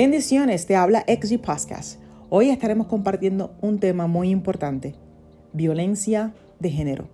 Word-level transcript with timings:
Bendiciones, 0.00 0.64
te 0.64 0.76
habla 0.76 1.04
XG 1.08 1.40
Podcast. 1.40 2.00
Hoy 2.30 2.50
estaremos 2.50 2.86
compartiendo 2.86 3.56
un 3.60 3.80
tema 3.80 4.06
muy 4.06 4.30
importante, 4.30 4.94
violencia 5.52 6.32
de 6.60 6.70
género. 6.70 7.08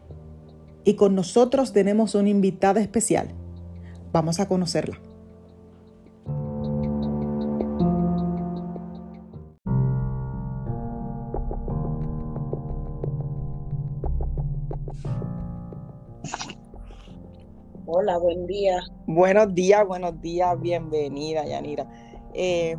Y 0.85 0.93
con 0.93 1.15
nosotros 1.15 1.73
tenemos 1.73 2.15
una 2.15 2.29
invitada 2.29 2.83
especial. 2.83 3.29
Vamos 4.13 4.39
a 4.39 4.49
conocerla. 4.49 5.01
Hola, 17.87 18.19
buen 18.19 18.47
día. 18.47 18.83
Buenos 19.07 19.55
días, 19.55 19.87
buenos 19.87 20.21
días, 20.21 20.61
bienvenida, 20.61 21.47
Yanira. 21.47 21.87
Eh, 22.35 22.77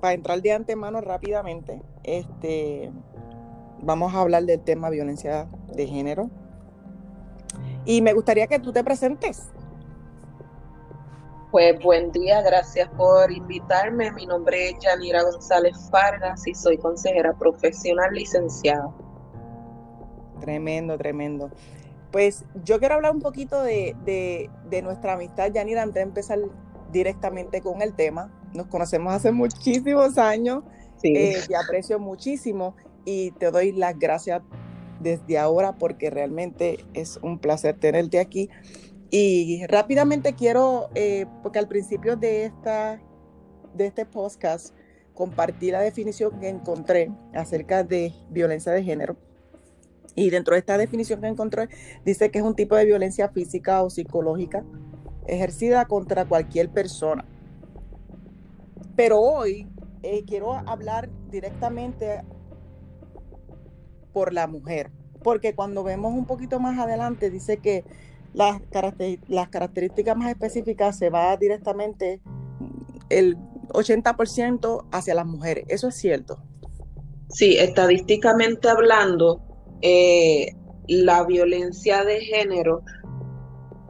para 0.00 0.14
entrar 0.14 0.40
de 0.42 0.52
antemano 0.52 1.00
rápidamente, 1.00 1.82
este, 2.02 2.90
vamos 3.80 4.14
a 4.14 4.20
hablar 4.20 4.44
del 4.44 4.60
tema 4.60 4.90
violencia 4.90 5.46
de 5.74 5.86
género. 5.86 6.30
Y 7.84 8.00
me 8.00 8.12
gustaría 8.14 8.46
que 8.46 8.58
tú 8.58 8.72
te 8.72 8.82
presentes. 8.82 9.50
Pues 11.50 11.80
buen 11.82 12.10
día, 12.10 12.42
gracias 12.42 12.88
por 12.96 13.30
invitarme. 13.30 14.10
Mi 14.12 14.26
nombre 14.26 14.70
es 14.70 14.78
Yanira 14.80 15.22
González 15.22 15.88
Fargas 15.90 16.46
y 16.46 16.54
soy 16.54 16.78
consejera 16.78 17.32
profesional 17.34 18.12
licenciada. 18.12 18.92
Tremendo, 20.40 20.98
tremendo. 20.98 21.50
Pues 22.10 22.44
yo 22.64 22.78
quiero 22.78 22.96
hablar 22.96 23.12
un 23.12 23.20
poquito 23.20 23.62
de, 23.62 23.94
de 24.04 24.82
nuestra 24.82 25.14
amistad, 25.14 25.52
Yanira, 25.52 25.82
antes 25.82 25.94
de 25.94 26.02
empezar 26.02 26.38
directamente 26.90 27.60
con 27.60 27.82
el 27.82 27.94
tema 27.94 28.30
nos 28.54 28.68
conocemos 28.68 29.12
hace 29.12 29.32
muchísimos 29.32 30.16
años, 30.16 30.62
eh, 31.02 31.36
te 31.46 31.56
aprecio 31.56 31.98
muchísimo 31.98 32.76
y 33.04 33.32
te 33.32 33.50
doy 33.50 33.72
las 33.72 33.98
gracias 33.98 34.42
desde 35.00 35.36
ahora 35.38 35.76
porque 35.76 36.08
realmente 36.08 36.78
es 36.94 37.18
un 37.20 37.38
placer 37.38 37.78
tenerte 37.78 38.20
aquí. 38.20 38.48
Y 39.10 39.66
rápidamente 39.66 40.34
quiero, 40.34 40.88
eh, 40.94 41.26
porque 41.42 41.58
al 41.58 41.68
principio 41.68 42.16
de, 42.16 42.46
esta, 42.46 43.00
de 43.74 43.86
este 43.86 44.06
podcast 44.06 44.74
compartí 45.14 45.70
la 45.70 45.80
definición 45.80 46.40
que 46.40 46.48
encontré 46.48 47.12
acerca 47.34 47.84
de 47.84 48.14
violencia 48.30 48.72
de 48.72 48.82
género. 48.82 49.16
Y 50.16 50.30
dentro 50.30 50.54
de 50.54 50.60
esta 50.60 50.78
definición 50.78 51.20
que 51.20 51.26
encontré, 51.26 51.68
dice 52.04 52.30
que 52.30 52.38
es 52.38 52.44
un 52.44 52.54
tipo 52.54 52.76
de 52.76 52.84
violencia 52.84 53.28
física 53.28 53.82
o 53.82 53.90
psicológica 53.90 54.64
ejercida 55.26 55.86
contra 55.86 56.24
cualquier 56.24 56.70
persona 56.70 57.24
pero 58.96 59.20
hoy 59.20 59.66
eh, 60.02 60.24
quiero 60.26 60.52
hablar 60.52 61.08
directamente 61.30 62.22
por 64.12 64.32
la 64.32 64.46
mujer, 64.46 64.90
porque 65.22 65.54
cuando 65.54 65.82
vemos 65.82 66.12
un 66.12 66.26
poquito 66.26 66.60
más 66.60 66.78
adelante 66.78 67.30
dice 67.30 67.58
que 67.58 67.84
las, 68.34 68.60
características 69.50 70.16
más 70.16 70.30
específicas 70.30 70.98
se 70.98 71.08
va 71.10 71.36
directamente 71.36 72.20
el 73.08 73.36
80% 73.68 74.86
hacia 74.90 75.14
las 75.14 75.26
mujeres. 75.26 75.64
¿Eso 75.68 75.88
es 75.88 75.94
cierto? 75.96 76.38
Sí, 77.28 77.56
estadísticamente 77.56 78.68
hablando, 78.68 79.40
eh, 79.82 80.54
la 80.86 81.24
violencia 81.24 82.04
de 82.04 82.20
género, 82.20 82.82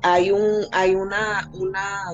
hay, 0.02 0.30
un, 0.30 0.64
hay 0.72 0.94
una, 0.94 1.50
una 1.54 2.12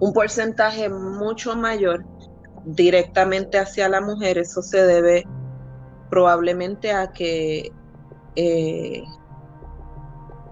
un 0.00 0.12
porcentaje 0.12 0.88
mucho 0.88 1.56
mayor 1.56 2.04
directamente 2.64 3.58
hacia 3.58 3.88
la 3.88 4.00
mujer. 4.00 4.38
Eso 4.38 4.62
se 4.62 4.84
debe 4.84 5.26
probablemente 6.10 6.92
a 6.92 7.12
que 7.12 7.72
eh, 8.34 9.02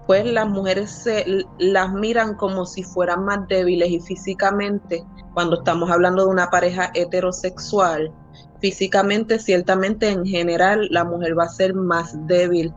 pues 0.07 0.25
las 0.25 0.47
mujeres 0.47 0.91
se, 0.91 1.25
las 1.57 1.93
miran 1.93 2.35
como 2.35 2.65
si 2.65 2.83
fueran 2.83 3.25
más 3.25 3.47
débiles 3.47 3.89
y 3.89 3.99
físicamente, 3.99 5.03
cuando 5.33 5.57
estamos 5.57 5.89
hablando 5.89 6.25
de 6.25 6.31
una 6.31 6.49
pareja 6.49 6.91
heterosexual, 6.93 8.11
físicamente 8.59 9.39
ciertamente 9.39 10.09
en 10.09 10.25
general 10.25 10.87
la 10.91 11.03
mujer 11.03 11.37
va 11.37 11.45
a 11.45 11.49
ser 11.49 11.73
más 11.73 12.15
débil 12.27 12.73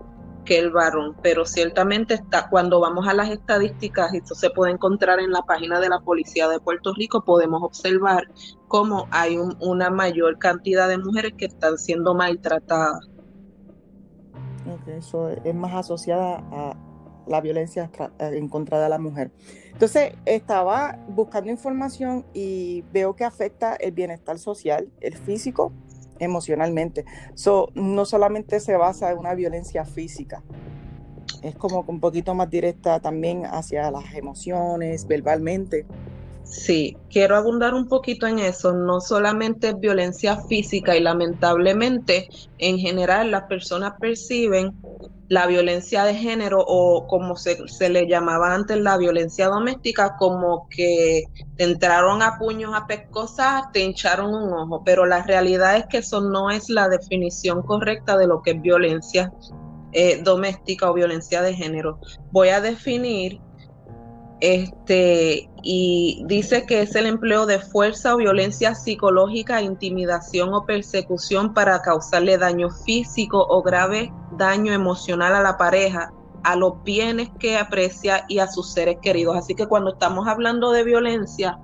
que 0.49 0.59
el 0.59 0.71
varón, 0.71 1.15
pero 1.23 1.45
ciertamente 1.45 2.15
está, 2.15 2.49
cuando 2.49 2.81
vamos 2.81 3.07
a 3.07 3.13
las 3.13 3.29
estadísticas, 3.29 4.15
esto 4.15 4.35
se 4.35 4.49
puede 4.49 4.73
encontrar 4.73 5.21
en 5.21 5.31
la 5.31 5.43
página 5.43 5.79
de 5.79 5.91
la 5.91 6.01
Policía 6.01 6.49
de 6.49 6.59
Puerto 6.59 6.95
Rico, 6.95 7.23
podemos 7.23 7.63
observar 7.63 8.27
cómo 8.67 9.07
hay 9.11 9.37
una 9.61 9.91
mayor 9.91 10.39
cantidad 10.39 10.89
de 10.89 10.97
mujeres 10.97 11.35
que 11.37 11.45
están 11.45 11.77
siendo 11.77 12.15
maltratadas. 12.15 13.07
eso 14.87 15.29
es 15.29 15.55
más 15.55 15.75
asociada 15.75 16.43
a 16.51 16.75
la 17.27 17.43
violencia 17.43 17.91
en 18.19 18.49
contra 18.49 18.89
la 18.89 18.99
mujer. 18.99 19.31
Entonces, 19.71 20.15
estaba 20.25 20.99
buscando 21.09 21.51
información 21.51 22.25
y 22.33 22.85
veo 22.91 23.15
que 23.15 23.25
afecta 23.25 23.75
el 23.75 23.93
bienestar 23.93 24.39
social, 24.39 24.89
el 25.01 25.15
físico 25.15 25.75
emocionalmente. 26.19 27.05
So, 27.35 27.71
no 27.75 28.05
solamente 28.05 28.61
se 28.61 28.77
basa 28.77 29.11
en 29.11 29.19
una 29.19 29.35
violencia 29.35 29.85
física, 29.85 30.43
es 31.43 31.55
como 31.55 31.85
un 31.87 32.01
poquito 32.01 32.35
más 32.35 32.51
directa 32.51 33.01
también 33.01 33.45
hacia 33.47 33.91
las 33.91 34.15
emociones, 34.15 35.07
verbalmente. 35.07 35.87
Sí, 36.51 36.97
quiero 37.11 37.37
abundar 37.37 37.75
un 37.75 37.89
poquito 37.89 38.27
en 38.27 38.39
eso. 38.39 38.73
No 38.73 39.01
solamente 39.01 39.75
violencia 39.75 40.39
física 40.49 40.97
y 40.97 41.01
lamentablemente 41.01 42.27
en 42.57 42.79
general 42.79 43.31
las 43.31 43.45
personas 43.45 43.93
perciben 44.01 44.73
la 45.29 45.47
violencia 45.47 46.05
de 46.05 46.15
género 46.15 46.65
o 46.67 47.07
como 47.07 47.37
se, 47.37 47.59
le 47.91 48.07
llamaba 48.09 48.55
antes 48.55 48.79
la 48.79 48.97
violencia 48.97 49.49
doméstica, 49.49 50.17
como 50.19 50.67
que 50.75 51.25
te 51.57 51.65
entraron 51.65 52.23
a 52.23 52.39
puños 52.39 52.73
a 52.75 52.87
pescosas, 52.87 53.65
te 53.75 53.81
hincharon 53.81 54.35
un 54.35 54.51
ojo, 54.55 54.83
pero 54.85 55.05
la 55.05 55.23
realidad 55.23 55.77
es 55.77 55.85
que 55.87 55.99
eso 55.99 56.23
no 56.23 56.51
es 56.51 56.71
la 56.71 56.89
definición 56.89 57.63
correcta 57.63 58.17
de 58.17 58.27
lo 58.27 58.41
que 58.41 58.53
es 58.53 58.63
violencia 58.63 59.31
eh, 59.93 60.23
doméstica 60.23 60.91
o 60.91 60.95
violencia 60.95 61.43
de 61.43 61.55
género. 61.55 62.01
Voy 62.31 62.49
a 62.49 62.63
definir 62.63 63.39
este, 64.41 65.51
y 65.63 66.23
dice 66.27 66.65
que 66.65 66.83
es 66.83 66.95
el 66.95 67.07
empleo 67.07 67.47
de 67.47 67.59
fuerza 67.59 68.15
o 68.15 68.19
violencia 68.19 68.75
psicológica, 68.75 69.63
intimidación 69.63 70.55
o 70.55 70.65
persecución 70.65 71.55
para 71.55 71.83
causarle 71.83 72.39
daño 72.39 72.71
físico 72.71 73.45
o 73.49 73.63
grave 73.63 74.13
daño 74.37 74.73
emocional 74.73 75.35
a 75.35 75.43
la 75.43 75.57
pareja, 75.57 76.13
a 76.45 76.57
los 76.57 76.83
bienes 76.85 77.31
que 77.39 77.59
aprecia 77.59 78.25
y 78.29 78.39
a 78.39 78.47
sus 78.47 78.73
seres 78.73 78.99
queridos. 79.03 79.37
Así 79.37 79.55
que 79.55 79.67
cuando 79.67 79.93
estamos 79.93 80.29
hablando 80.29 80.71
de 80.71 80.85
violencia 80.85 81.59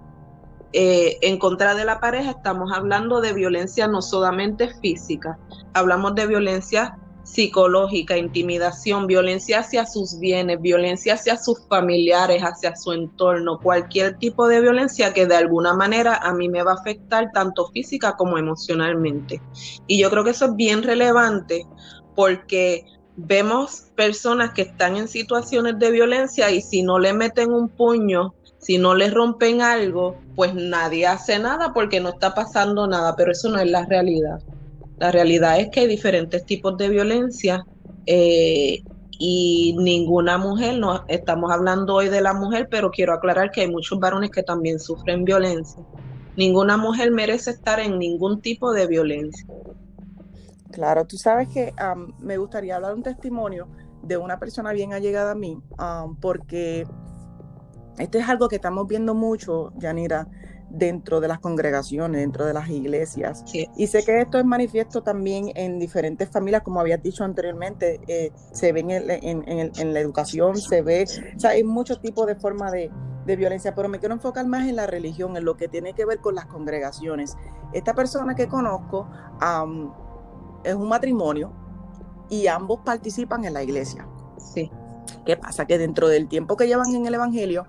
eh, 0.72 1.18
en 1.22 1.38
contra 1.38 1.76
de 1.76 1.84
la 1.84 2.00
pareja, 2.00 2.30
estamos 2.30 2.72
hablando 2.72 3.20
de 3.20 3.32
violencia 3.32 3.86
no 3.86 4.02
solamente 4.02 4.74
física, 4.80 5.38
hablamos 5.72 6.16
de 6.16 6.26
violencia 6.26 6.98
psicológica, 7.24 8.16
intimidación, 8.16 9.06
violencia 9.06 9.60
hacia 9.60 9.86
sus 9.86 10.18
bienes, 10.18 10.60
violencia 10.60 11.14
hacia 11.14 11.36
sus 11.36 11.66
familiares, 11.68 12.42
hacia 12.42 12.76
su 12.76 12.92
entorno, 12.92 13.58
cualquier 13.60 14.18
tipo 14.18 14.46
de 14.46 14.60
violencia 14.60 15.12
que 15.12 15.26
de 15.26 15.36
alguna 15.36 15.74
manera 15.74 16.16
a 16.16 16.32
mí 16.32 16.48
me 16.48 16.62
va 16.62 16.72
a 16.72 16.76
afectar 16.76 17.32
tanto 17.32 17.68
física 17.68 18.14
como 18.16 18.38
emocionalmente. 18.38 19.40
Y 19.86 19.98
yo 19.98 20.10
creo 20.10 20.22
que 20.22 20.30
eso 20.30 20.46
es 20.46 20.56
bien 20.56 20.82
relevante 20.82 21.66
porque 22.14 22.84
vemos 23.16 23.86
personas 23.94 24.52
que 24.52 24.62
están 24.62 24.96
en 24.96 25.08
situaciones 25.08 25.78
de 25.78 25.90
violencia 25.90 26.50
y 26.50 26.60
si 26.60 26.82
no 26.82 26.98
le 26.98 27.12
meten 27.12 27.52
un 27.52 27.68
puño, 27.68 28.34
si 28.58 28.78
no 28.78 28.94
le 28.94 29.10
rompen 29.10 29.62
algo, 29.62 30.16
pues 30.34 30.54
nadie 30.54 31.06
hace 31.06 31.38
nada 31.38 31.72
porque 31.72 32.00
no 32.00 32.10
está 32.10 32.34
pasando 32.34 32.86
nada, 32.86 33.14
pero 33.16 33.32
eso 33.32 33.50
no 33.50 33.58
es 33.58 33.70
la 33.70 33.84
realidad. 33.84 34.40
La 34.98 35.10
realidad 35.10 35.58
es 35.58 35.70
que 35.70 35.80
hay 35.80 35.86
diferentes 35.86 36.44
tipos 36.46 36.76
de 36.76 36.88
violencia 36.88 37.64
eh, 38.06 38.82
y 39.18 39.74
ninguna 39.78 40.38
mujer, 40.38 40.78
no 40.78 41.04
estamos 41.08 41.50
hablando 41.52 41.94
hoy 41.94 42.08
de 42.08 42.20
la 42.20 42.34
mujer, 42.34 42.68
pero 42.70 42.90
quiero 42.90 43.12
aclarar 43.12 43.50
que 43.50 43.62
hay 43.62 43.70
muchos 43.70 43.98
varones 43.98 44.30
que 44.30 44.42
también 44.42 44.78
sufren 44.78 45.24
violencia. 45.24 45.82
Ninguna 46.36 46.76
mujer 46.76 47.10
merece 47.10 47.50
estar 47.50 47.78
en 47.78 47.98
ningún 47.98 48.40
tipo 48.40 48.72
de 48.72 48.86
violencia. 48.86 49.46
Claro, 50.72 51.06
tú 51.06 51.16
sabes 51.16 51.48
que 51.48 51.72
me 52.18 52.36
gustaría 52.36 52.74
hablar 52.74 52.94
un 52.94 53.02
testimonio 53.04 53.68
de 54.02 54.16
una 54.16 54.38
persona 54.38 54.72
bien 54.72 54.92
allegada 54.92 55.32
a 55.32 55.34
mí, 55.36 55.56
porque 56.20 56.84
esto 57.98 58.18
es 58.18 58.28
algo 58.28 58.48
que 58.48 58.56
estamos 58.56 58.88
viendo 58.88 59.14
mucho, 59.14 59.72
Yanira, 59.78 60.26
dentro 60.70 61.20
de 61.20 61.28
las 61.28 61.38
congregaciones, 61.38 62.20
dentro 62.20 62.46
de 62.46 62.52
las 62.52 62.68
iglesias. 62.68 63.44
Y 63.76 63.86
sé 63.86 64.04
que 64.04 64.20
esto 64.20 64.38
es 64.38 64.44
manifiesto 64.44 65.02
también 65.02 65.52
en 65.54 65.78
diferentes 65.78 66.28
familias, 66.28 66.62
como 66.62 66.80
habías 66.80 67.02
dicho 67.02 67.24
anteriormente, 67.24 68.00
eh, 68.08 68.32
se 68.52 68.72
ve 68.72 68.80
en, 68.80 69.72
en, 69.76 69.94
la 69.94 70.00
educación, 70.00 70.56
se 70.56 70.82
ve, 70.82 71.04
o 71.36 71.38
sea, 71.38 71.50
hay 71.50 71.64
muchos 71.64 72.00
tipos 72.00 72.26
de 72.26 72.34
forma 72.34 72.70
de, 72.70 72.90
de 73.24 73.36
violencia, 73.36 73.74
pero 73.74 73.88
me 73.88 73.98
quiero 73.98 74.14
enfocar 74.14 74.46
más 74.46 74.68
en 74.68 74.76
la 74.76 74.86
religión, 74.86 75.36
en 75.36 75.44
lo 75.44 75.56
que 75.56 75.68
tiene 75.68 75.94
que 75.94 76.04
ver 76.04 76.18
con 76.18 76.34
las 76.34 76.46
congregaciones. 76.46 77.36
Esta 77.72 77.94
persona 77.94 78.34
que 78.34 78.48
conozco 78.48 79.08
es 80.64 80.74
un 80.74 80.88
matrimonio 80.88 81.52
y 82.28 82.46
ambos 82.46 82.80
participan 82.84 83.44
en 83.44 83.54
la 83.54 83.62
iglesia. 83.62 84.06
Sí. 84.38 84.70
¿Qué 85.24 85.36
pasa? 85.36 85.66
Que 85.66 85.78
dentro 85.78 86.08
del 86.08 86.28
tiempo 86.28 86.56
que 86.56 86.66
llevan 86.66 86.94
en 86.94 87.06
el 87.06 87.14
Evangelio, 87.14 87.66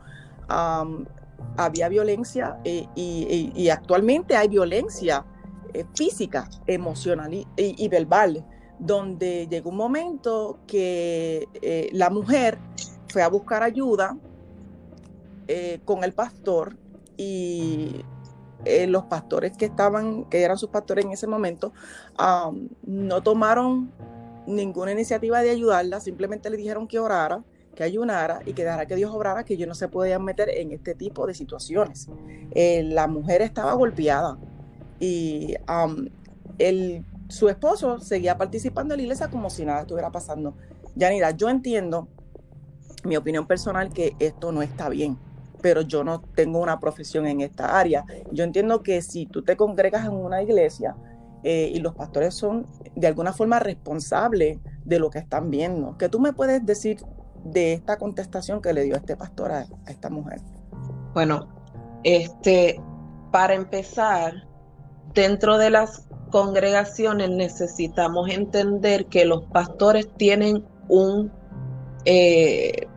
había 1.58 1.90
violencia 1.90 2.58
eh, 2.64 2.88
y, 2.96 3.70
actualmente 3.70 4.36
hay 4.36 4.48
violencia 4.48 5.26
eh, 5.74 5.86
física, 5.94 6.50
emocional 6.68 7.34
y, 7.56 7.88
verbal, 7.88 8.46
donde 8.80 9.48
llegó 9.48 9.70
un 9.70 9.78
momento 9.78 10.60
que 10.68 11.48
eh, 11.62 11.90
la 11.94 12.10
mujer 12.10 12.60
fue 13.08 13.22
a 13.22 13.30
buscar 13.30 13.64
ayuda 13.64 14.18
con 15.86 16.04
el 16.04 16.12
pastor 16.12 16.76
y 17.18 18.04
los 18.88 19.04
pastores 19.04 19.56
que 19.56 19.66
estaban, 19.66 20.26
que 20.26 20.42
eran 20.42 20.58
sus 20.58 20.70
pastores 20.70 21.06
en 21.06 21.12
ese 21.12 21.28
momento, 21.28 21.72
no 22.84 23.22
tomaron 23.22 23.92
ninguna 24.48 24.92
iniciativa 24.92 25.42
de 25.42 25.52
ayudarla, 25.52 26.00
simplemente 26.00 26.50
le 26.50 26.58
dijeron 26.58 26.88
que 26.88 26.98
orara 26.98 27.44
que 27.75 27.83
ayunara 27.83 28.39
y 28.45 28.54
que 28.54 28.63
dejara 28.63 28.86
que 28.86 28.95
Dios 28.95 29.13
obrara, 29.13 29.44
que 29.44 29.54
ellos 29.54 29.68
no 29.68 29.75
se 29.75 29.88
podían 29.88 30.24
meter 30.24 30.50
en 30.50 30.72
este 30.72 30.95
tipo 30.95 31.27
de 31.27 31.33
situaciones. 31.33 32.07
Eh, 32.51 32.83
la 32.83 33.07
mujer 33.07 33.42
estaba 33.42 33.74
golpeada 33.74 34.38
y 35.00 35.56
el, 36.57 37.06
su 37.27 37.50
esposo 37.50 38.00
seguía 38.00 38.38
participando 38.38 38.94
en 38.94 39.00
la 39.00 39.04
iglesia 39.04 39.27
como 39.27 39.50
si 39.50 39.66
nada 39.66 39.81
estuviera 39.81 40.12
pasando. 40.12 40.56
Yanira, 40.95 41.31
yo 41.31 41.50
entiendo, 41.50 42.07
mi 43.04 43.18
opinión 43.18 43.45
personal, 43.45 43.92
que 43.92 44.16
esto 44.19 44.51
no 44.51 44.62
está 44.62 44.89
bien, 44.89 45.18
pero 45.62 45.81
yo 45.81 46.04
no 46.04 46.22
tengo 46.22 46.60
una 46.60 46.80
profesión 46.80 47.27
en 47.27 47.42
esta 47.42 47.77
área. 47.77 48.06
Yo 48.31 48.44
entiendo 48.44 48.81
que 48.81 49.01
si 49.01 49.25
tú 49.25 49.44
te 49.44 49.57
congregas 49.57 50.06
en 50.06 50.13
una 50.13 50.42
iglesia, 50.42 50.95
eh, 51.48 51.72
y 51.75 51.80
los 51.80 51.94
pastores 51.94 52.33
son 52.33 52.66
de 52.95 53.06
alguna 53.06 53.31
forma 53.31 53.60
responsables 53.60 54.57
de 54.83 54.98
lo 54.98 55.12
que 55.12 55.19
están 55.19 55.51
viendo. 55.51 55.95
¿Qué 55.95 56.10
tú 56.10 56.19
me 56.19 56.33
puedes 56.33 56.66
decir 56.66 56.98
de 57.46 57.74
esta 57.74 57.98
contestación 57.98 58.62
que 58.62 58.74
le 58.74 58.84
dio 58.84 58.96
este 58.96 59.16
pastor 59.16 59.52
a, 59.52 59.66
esta 59.88 60.10
mujer? 60.10 60.42
Bueno, 61.14 61.48
este, 62.04 62.82
para 63.32 63.54
empezar, 63.54 64.34
dentro 65.14 65.58
de 65.58 65.70
las 65.70 66.08
congregaciones 66.32 67.30
necesitamos 67.30 68.30
entender 68.30 69.06
que 69.06 69.26
los 69.26 69.44
pastores 69.46 70.10
tienen 70.18 70.66
un 70.90 71.32
eh, 72.04 72.88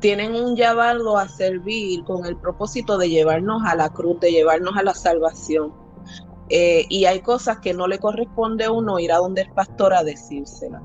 tienen 0.00 0.34
un 0.34 0.56
llamado 0.56 1.16
a 1.16 1.28
servir 1.28 2.02
con 2.04 2.26
el 2.26 2.36
propósito 2.36 2.98
de 2.98 3.08
llevarnos 3.08 3.62
a 3.64 3.76
la 3.76 3.88
cruz, 3.90 4.18
de 4.18 4.32
llevarnos 4.32 4.76
a 4.76 4.82
la 4.82 4.94
salvación. 4.94 5.72
Eh, 6.48 6.86
y 6.88 7.04
hay 7.04 7.20
cosas 7.20 7.60
que 7.60 7.72
no 7.72 7.86
le 7.86 8.00
corresponde 8.00 8.64
a 8.64 8.72
uno 8.72 8.98
ir 8.98 9.12
a 9.12 9.18
donde 9.18 9.42
el 9.42 9.52
pastor 9.52 9.94
a 9.94 10.02
decírsela. 10.02 10.82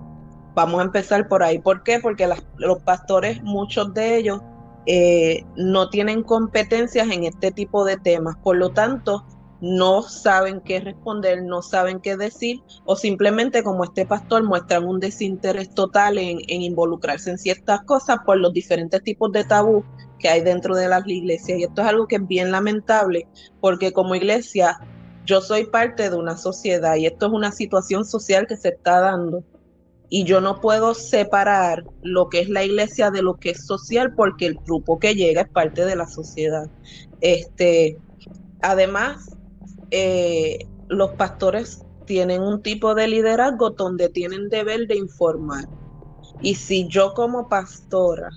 Vamos 0.58 0.82
a 0.82 0.86
empezar 0.86 1.28
por 1.28 1.44
ahí. 1.44 1.60
¿Por 1.60 1.84
qué? 1.84 2.00
Porque 2.00 2.28
los 2.58 2.80
pastores, 2.80 3.44
muchos 3.44 3.94
de 3.94 4.18
ellos, 4.18 4.42
eh, 4.88 5.46
no 5.56 5.92
tienen 5.92 6.24
competencias 6.24 7.08
en 7.12 7.26
este 7.26 7.52
tipo 7.52 7.86
de 7.86 7.98
temas. 7.98 8.38
Por 8.38 8.58
lo 8.58 8.72
tanto, 8.72 9.24
no 9.62 10.02
saben 10.02 10.62
qué 10.62 10.80
responder, 10.80 11.44
no 11.44 11.62
saben 11.62 12.00
qué 12.00 12.18
decir, 12.18 12.64
o 12.86 12.96
simplemente 12.96 13.62
como 13.62 13.84
este 13.84 14.08
pastor 14.08 14.42
muestran 14.46 14.88
un 14.88 15.00
desinterés 15.00 15.70
total 15.76 16.18
en, 16.18 16.40
involucrarse 16.48 17.30
en 17.30 17.38
ciertas 17.38 17.84
cosas 17.84 18.18
por 18.26 18.40
los 18.40 18.52
diferentes 18.52 19.04
tipos 19.04 19.32
de 19.34 19.44
tabú 19.44 19.86
que 20.18 20.30
hay 20.30 20.42
dentro 20.42 20.76
de 20.76 20.88
las 20.88 21.08
iglesias. 21.08 21.60
Y 21.60 21.66
esto 21.66 21.84
es 21.84 21.88
algo 21.88 22.08
que 22.08 22.16
es 22.16 22.28
bien 22.28 22.50
lamentable, 22.50 23.28
porque 23.62 23.94
como 23.94 24.16
iglesia 24.16 24.80
yo 25.24 25.40
soy 25.40 25.68
parte 25.68 26.10
de 26.10 26.16
una 26.16 26.36
sociedad 26.36 26.96
y 26.96 27.06
esto 27.06 27.28
es 27.28 27.32
una 27.32 27.52
situación 27.52 28.06
social 28.06 28.48
que 28.48 28.58
se 28.58 28.70
está 28.70 29.02
dando 29.02 29.44
y 30.10 30.24
yo 30.24 30.40
no 30.42 30.62
puedo 30.62 30.94
separar 30.94 31.84
lo 32.02 32.30
que 32.30 32.40
es 32.40 32.50
la 32.50 32.64
iglesia 32.64 33.12
de 33.12 33.22
lo 33.22 33.36
que 33.36 33.52
es 33.52 33.66
social 33.66 34.14
porque 34.16 34.46
el 34.46 34.60
grupo 34.66 35.00
que 35.00 35.16
llega 35.16 35.42
es 35.42 35.50
parte 35.50 35.86
de 35.86 35.96
la 35.96 36.08
sociedad. 36.08 36.66
Este, 37.20 38.00
además, 38.62 39.38
eh, 39.92 40.60
los 40.88 41.12
pastores 41.12 41.86
tienen 42.06 42.42
un 42.42 42.62
tipo 42.62 42.96
de 42.96 43.08
liderazgo 43.08 43.72
donde 43.72 44.08
tienen 44.10 44.48
deber 44.48 44.88
de 44.88 44.96
informar. 44.96 45.66
Y 46.40 46.56
si 46.56 46.88
yo 46.88 47.14
como 47.14 47.50
pastora, 47.50 48.30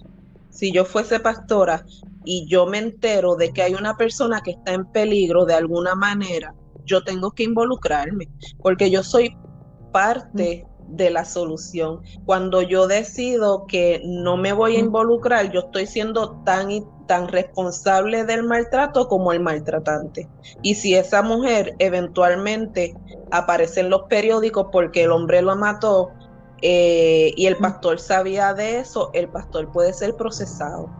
si 0.48 0.72
yo 0.72 0.84
fuese 0.84 1.20
pastora 1.20 1.84
y 2.24 2.46
yo 2.48 2.66
me 2.66 2.78
entero 2.78 3.36
de 3.36 3.52
que 3.52 3.62
hay 3.62 3.74
una 3.74 3.96
persona 3.96 4.40
que 4.40 4.52
está 4.52 4.72
en 4.72 4.86
peligro 4.86 5.44
de 5.44 5.54
alguna 5.54 5.94
manera, 5.94 6.52
yo 6.84 7.04
tengo 7.04 7.30
que 7.30 7.44
involucrarme, 7.44 8.28
porque 8.60 8.90
yo 8.90 9.04
soy 9.04 9.36
parte 9.92 10.66
de 10.90 11.10
la 11.10 11.24
solución. 11.24 12.00
Cuando 12.24 12.62
yo 12.62 12.86
decido 12.86 13.66
que 13.66 14.02
no 14.04 14.36
me 14.36 14.52
voy 14.52 14.76
a 14.76 14.80
involucrar, 14.80 15.50
yo 15.52 15.60
estoy 15.60 15.86
siendo 15.86 16.42
tan 16.44 16.70
y 16.70 16.84
tan 17.06 17.28
responsable 17.28 18.24
del 18.24 18.44
maltrato 18.44 19.08
como 19.08 19.32
el 19.32 19.40
maltratante. 19.40 20.28
Y 20.62 20.74
si 20.74 20.94
esa 20.94 21.22
mujer 21.22 21.74
eventualmente 21.78 22.94
aparece 23.30 23.80
en 23.80 23.90
los 23.90 24.02
periódicos 24.08 24.66
porque 24.70 25.04
el 25.04 25.12
hombre 25.12 25.42
lo 25.42 25.56
mató 25.56 26.10
eh, 26.62 27.32
y 27.36 27.46
el 27.46 27.56
pastor 27.56 27.98
sabía 27.98 28.54
de 28.54 28.80
eso, 28.80 29.10
el 29.14 29.28
pastor 29.28 29.72
puede 29.72 29.92
ser 29.92 30.14
procesado 30.14 30.99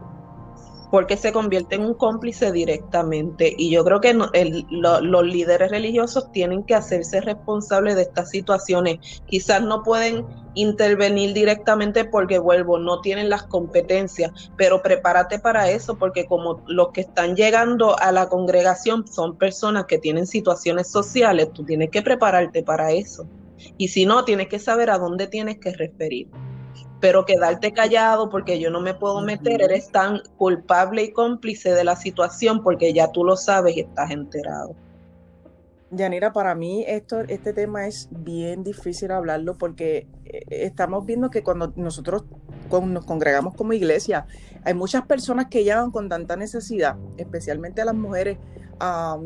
porque 0.90 1.16
se 1.16 1.32
convierte 1.32 1.76
en 1.76 1.82
un 1.82 1.94
cómplice 1.94 2.52
directamente. 2.52 3.54
Y 3.56 3.70
yo 3.70 3.84
creo 3.84 4.00
que 4.00 4.14
los 4.14 5.25
líderes 5.25 5.70
religiosos 5.70 6.32
tienen 6.32 6.64
que 6.64 6.75
hacerse 6.75 7.20
responsables 7.20 7.94
de 7.96 8.02
estas 8.02 8.31
situaciones. 8.31 8.98
Quizás 9.26 9.62
no 9.62 9.82
pueden 9.82 10.26
intervenir 10.54 11.32
directamente 11.32 12.04
porque, 12.04 12.38
vuelvo, 12.38 12.78
no 12.78 13.00
tienen 13.00 13.31
las 13.31 13.44
competencias, 13.44 14.50
pero 14.56 14.82
prepárate 14.82 15.38
para 15.38 15.70
eso, 15.70 15.96
porque 15.96 16.26
como 16.26 16.62
los 16.66 16.88
que 16.88 17.02
están 17.02 17.37
llegando 17.37 17.98
a 17.98 18.10
la 18.10 18.28
congregación 18.28 19.06
son 19.06 19.37
personas 19.37 19.84
que 19.87 19.98
tienen 19.98 20.26
situaciones 20.26 20.90
sociales, 20.90 21.52
tú 21.52 21.64
tienes 21.64 21.90
que 21.90 22.02
prepararte 22.02 22.62
para 22.62 22.90
eso. 22.90 23.26
Y 23.78 23.88
si 23.88 24.06
no, 24.06 24.25
tienes 24.25 24.48
que 24.48 24.58
saber 24.58 24.90
a 24.90 24.98
dónde 24.98 25.26
tienes 25.26 25.58
que 25.58 25.72
referir 25.72 26.28
pero 27.00 27.25
quedarte 27.25 27.73
callado 27.73 28.29
porque 28.29 28.61
yo 28.61 28.70
no 28.70 28.81
me 28.81 28.94
puedo 28.94 29.23
meter, 29.23 29.62
eres 29.62 29.91
tan 29.91 30.20
culpable 30.37 31.02
y 31.02 31.12
cómplice 31.12 31.73
de 31.73 31.85
la 31.85 31.97
situación 31.97 32.62
porque 32.62 32.92
ya 32.92 33.11
tú 33.11 33.25
lo 33.25 33.37
sabes 33.37 33.76
y 33.76 33.80
estás 33.80 34.11
enterado. 34.11 34.75
Yanira, 35.92 36.33
para 36.33 36.54
mí 36.54 36.85
esto, 36.87 37.21
este 37.21 37.52
tema 37.52 37.88
es 37.88 38.09
bien 38.12 38.62
difícil 38.62 39.11
hablarlo 39.11 39.59
porque 39.59 40.07
eh, 40.25 40.42
estamos 40.49 41.04
viendo 41.04 41.30
que 41.30 41.42
cuando 41.42 41.73
nosotros 41.75 42.25
nos 42.71 43.04
congregamos 43.04 43.54
como 43.54 43.73
iglesia, 43.73 44.26
hay 44.64 44.75
muchas 44.75 45.04
personas 45.07 45.47
que 45.50 45.64
llegan 45.64 45.90
con 45.90 46.09
tanta 46.09 46.37
necesidad, 46.37 46.97
especialmente 47.16 47.85
las 47.85 47.97
mujeres, 47.97 48.38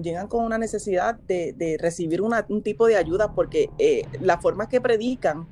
llegan 0.02 0.26
con 0.26 0.44
una 0.44 0.58
necesidad 0.58 1.16
de, 1.16 1.76
recibir 1.78 2.22
un 2.22 2.62
tipo 2.62 2.86
de 2.86 2.96
ayuda 2.96 3.34
porque 3.34 3.70
eh, 3.78 4.02
la 4.20 4.40
forma 4.40 4.68
que 4.68 4.80
predican 4.80 5.46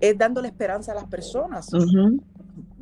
es 0.00 0.18
dándole 0.18 0.48
esperanza 0.48 0.92
a 0.92 0.94
las 0.94 1.06
personas, 1.06 1.68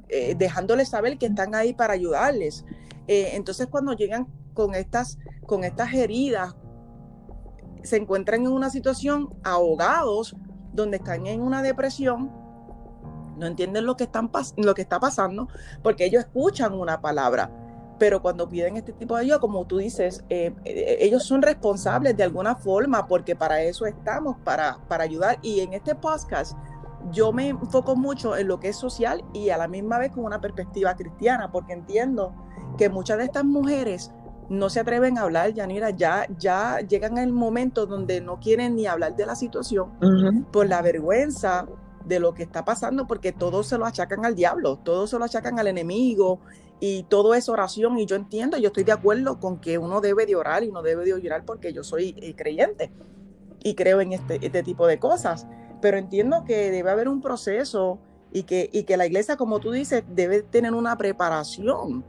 eh, 0.09 0.35
dejándoles 0.37 0.89
saber 0.89 1.19
que 1.19 1.27
están 1.27 1.55
ahí 1.55 1.73
para 1.73 1.95
ayudarles. 1.95 2.65
Eh, 3.07 3.31
entonces 3.35 3.67
cuando 3.67 3.93
llegan 3.93 4.27
con 4.55 4.75
estas, 4.75 5.19
con 5.47 5.65
estas 5.65 5.93
heridas, 5.93 6.55
se 7.83 7.97
encuentran 7.97 8.43
en 8.43 8.53
una 8.53 8.71
situación 8.71 9.35
ahogados, 9.43 10.35
donde 10.73 10.97
están 10.97 11.27
en 11.27 11.41
una 11.41 11.63
depresión, 11.63 12.33
no 13.37 13.47
entienden 13.47 13.85
lo 13.85 13.97
que, 13.97 14.05
están 14.05 14.31
lo 14.57 14.75
que 14.75 14.83
está 14.83 14.99
pasando, 14.99 15.49
porque 15.83 16.07
ellos 16.07 16.25
escuchan 16.25 16.73
una 16.73 17.01
palabra, 17.01 17.51
pero 17.99 18.23
cuando 18.23 18.49
piden 18.49 18.77
este 18.77 18.93
tipo 18.93 19.17
de 19.17 19.23
ayuda, 19.23 19.39
como 19.39 19.67
tú 19.67 19.79
dices, 19.79 20.25
eh, 20.29 20.53
ellos 20.65 21.25
son 21.25 21.43
responsables 21.43 22.17
de 22.17 22.25
alguna 22.25 22.57
forma, 22.57 23.07
porque 23.07 23.37
para 23.37 23.63
eso 23.63 23.87
estamos, 23.87 24.37
para, 24.43 24.79
para 24.89 25.05
ayudar. 25.05 25.39
Y 25.43 25.61
en 25.61 25.75
este 25.75 25.95
podcast 25.95 26.57
yo 27.11 27.33
me 27.33 27.49
enfoco 27.49 27.97
mucho 27.97 28.37
en 28.37 28.49
lo 28.49 28.61
que 28.61 28.69
es 28.69 28.77
social 28.77 29.25
y 29.33 29.51
a 29.51 29.59
la 29.59 29.69
misma 29.69 29.99
vez 29.99 30.13
con 30.13 30.25
una 30.25 30.41
perspectiva 30.41 30.95
cristiana, 30.95 31.51
porque 31.53 31.73
entiendo 31.73 32.35
que 32.79 32.89
muchas 32.89 33.19
de 33.19 33.25
estas 33.25 33.45
mujeres 33.45 34.13
no 34.49 34.69
se 34.69 34.81
atreven 34.81 35.19
a 35.19 35.23
hablar, 35.23 35.53
Yanira, 35.55 35.91
ya, 35.91 36.27
ya 36.39 36.81
llegan 36.81 37.19
el 37.19 37.33
momento 37.33 37.87
donde 37.87 38.21
no 38.21 38.41
quieren 38.41 38.77
ni 38.77 38.87
hablar 38.87 39.17
de 39.17 39.27
la 39.27 39.35
situación 39.35 39.93
por 40.53 40.69
la 40.69 40.83
vergüenza 40.83 41.67
de 42.05 42.21
lo 42.21 42.35
que 42.35 42.43
está 42.43 42.65
pasando, 42.65 43.07
porque 43.07 43.33
todo 43.33 43.63
se 43.63 43.79
lo 43.79 43.87
achacan 43.87 44.25
al 44.27 44.35
diablo, 44.35 44.79
todo 44.79 45.07
se 45.07 45.19
lo 45.19 45.25
achacan 45.25 45.59
al 45.59 45.69
enemigo 45.69 46.41
y 46.79 47.05
todo 47.05 47.35
es 47.35 47.49
oración. 47.49 47.99
Y 47.99 48.05
yo 48.05 48.17
entiendo, 48.17 48.59
yo 48.59 48.67
estoy 48.67 48.85
de 48.85 48.93
acuerdo 48.93 49.41
con 49.41 49.59
que 49.59 49.79
uno 49.79 50.03
debe 50.03 50.27
de 50.27 50.37
orar 50.37 50.63
y 50.65 50.69
uno 50.69 50.83
debe 50.83 51.05
de 51.05 51.15
orar 51.15 51.45
porque 51.47 51.73
yo 51.73 51.83
soy 51.83 52.15
eh, 52.19 52.35
creyente 52.37 52.93
y 53.63 53.75
creo 53.75 54.03
en 54.03 54.13
este, 54.13 54.45
este 54.45 54.63
tipo 54.63 54.87
de 54.87 54.99
cosas 54.99 55.47
pero 55.85 55.99
entiendo 55.99 56.47
que 56.47 56.71
debe 56.71 56.91
haber 56.91 57.11
un 57.11 57.21
proceso 57.21 57.99
y 58.33 58.45
que, 58.45 58.71
y 58.73 58.85
que 58.85 58.97
la 58.97 59.05
iglesia, 59.05 59.37
como 59.37 59.61
tú 59.61 59.71
dices, 59.71 60.03
debe 60.09 60.41
tener 60.41 60.73
una 60.73 60.97
preparación 60.97 62.03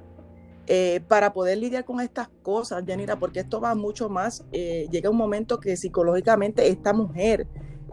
eh, 0.65 1.01
para 1.09 1.33
poder 1.33 1.57
lidiar 1.57 1.83
con 1.83 1.99
estas 1.99 2.29
cosas, 2.41 2.85
Yanira, 2.85 3.19
porque 3.19 3.41
esto 3.41 3.59
va 3.59 3.75
mucho 3.75 4.07
más, 4.07 4.45
eh, 4.53 4.87
llega 4.91 5.09
un 5.09 5.17
momento 5.17 5.59
que 5.59 5.75
psicológicamente 5.75 6.69
esta 6.69 6.93
mujer 6.93 7.47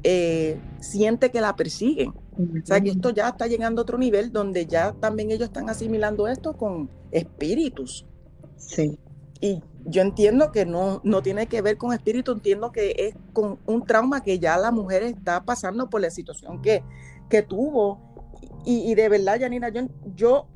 eh, 0.05 0.57
siente 0.79 1.33
que 1.33 1.41
la 1.41 1.57
persiguen. 1.57 2.11
O 2.11 2.65
sea, 2.65 2.81
que 2.81 2.91
esto 2.91 3.11
ya 3.11 3.31
está 3.31 3.49
llegando 3.49 3.81
a 3.81 3.83
otro 3.83 3.99
nivel 3.99 4.31
donde 4.31 4.67
ya 4.67 4.93
también 4.93 5.33
ellos 5.33 5.49
están 5.49 5.69
asimilando 5.69 6.29
esto 6.29 6.57
con 6.57 6.91
espíritus. 7.11 8.07
Sí. 8.57 9.01
Y 9.43 9.61
yo 9.85 10.03
entiendo 10.03 10.53
que 10.53 10.65
no, 10.65 11.01
no 11.03 11.21
tiene 11.21 11.49
que 11.49 11.61
ver 11.61 11.77
con 11.77 11.93
espíritu, 11.93 12.33
entiendo 12.33 12.71
que 12.71 12.95
es 12.97 13.17
con 13.33 13.59
un 13.67 13.85
trauma 13.85 14.23
que 14.23 14.39
ya 14.39 14.57
la 14.57 14.71
mujer 14.71 15.03
está 15.03 15.45
pasando 15.45 15.91
por 15.91 16.01
la 16.01 16.11
situación 16.11 16.63
que, 16.63 16.85
que 17.29 17.43
tuvo. 17.43 18.01
Y, 18.65 18.95
de 18.95 19.09
verdad, 19.09 19.41
Yanira, 19.41 19.71
yo, 19.71 19.83
yo 20.15 20.47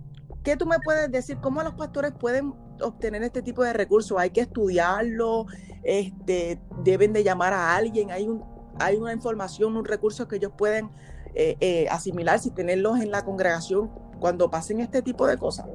¿Qué 0.45 0.57
tú 0.57 0.65
me 0.65 0.79
puedes 0.79 1.11
decir? 1.11 1.39
¿Cómo 1.39 1.61
los 1.65 1.75
pastores 1.75 2.13
pueden 2.13 2.55
obtener 2.81 3.25
este 3.25 3.43
tipo 3.43 3.65
de 3.65 3.73
recursos? 3.73 4.17
¿Hay 4.17 4.31
que 4.31 4.43
estudiarlo? 4.43 5.47
Este, 5.83 6.61
¿Deben 6.85 7.13
de 7.13 7.25
llamar 7.25 7.53
a 7.53 7.75
alguien? 7.75 8.13
¿Hay, 8.13 8.29
un, 8.29 8.45
hay 8.79 8.95
una 8.95 9.13
información, 9.13 9.77
un 9.77 9.85
recurso 9.85 10.29
que 10.29 10.37
ellos 10.37 10.53
pueden 10.57 10.89
eh, 11.35 11.57
eh, 11.59 11.89
asimilar 11.91 12.39
si 12.39 12.53
tenerlos 12.53 13.01
en 13.01 13.11
la 13.11 13.25
congregación 13.25 13.91
cuando 14.21 14.49
pasen 14.49 14.79
este 14.79 15.03
tipo 15.03 15.27
de 15.27 15.37
cosas? 15.37 15.67